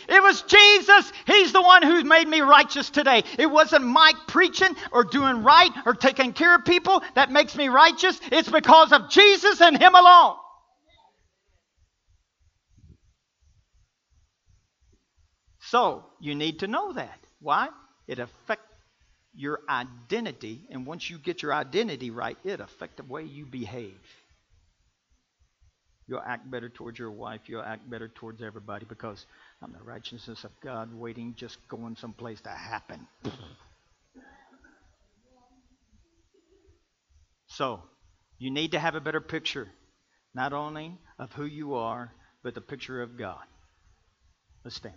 [0.08, 1.12] It was Jesus.
[1.26, 3.24] He's the one who made me righteous today.
[3.38, 7.70] It wasn't Mike preaching or doing right or taking care of people that makes me
[7.70, 8.20] righteous.
[8.32, 10.36] It's because of Jesus and Him alone.
[15.62, 17.20] So, you need to know that.
[17.40, 17.70] Why?
[18.10, 18.66] It affects
[19.36, 24.02] your identity, and once you get your identity right, it affects the way you behave.
[26.08, 27.42] You'll act better towards your wife.
[27.46, 29.24] You'll act better towards everybody because
[29.62, 33.08] I'm the righteousness of God waiting, just going someplace to happen.
[37.46, 37.84] so,
[38.40, 39.68] you need to have a better picture,
[40.34, 43.46] not only of who you are, but the picture of God.
[44.64, 44.96] Let's stand.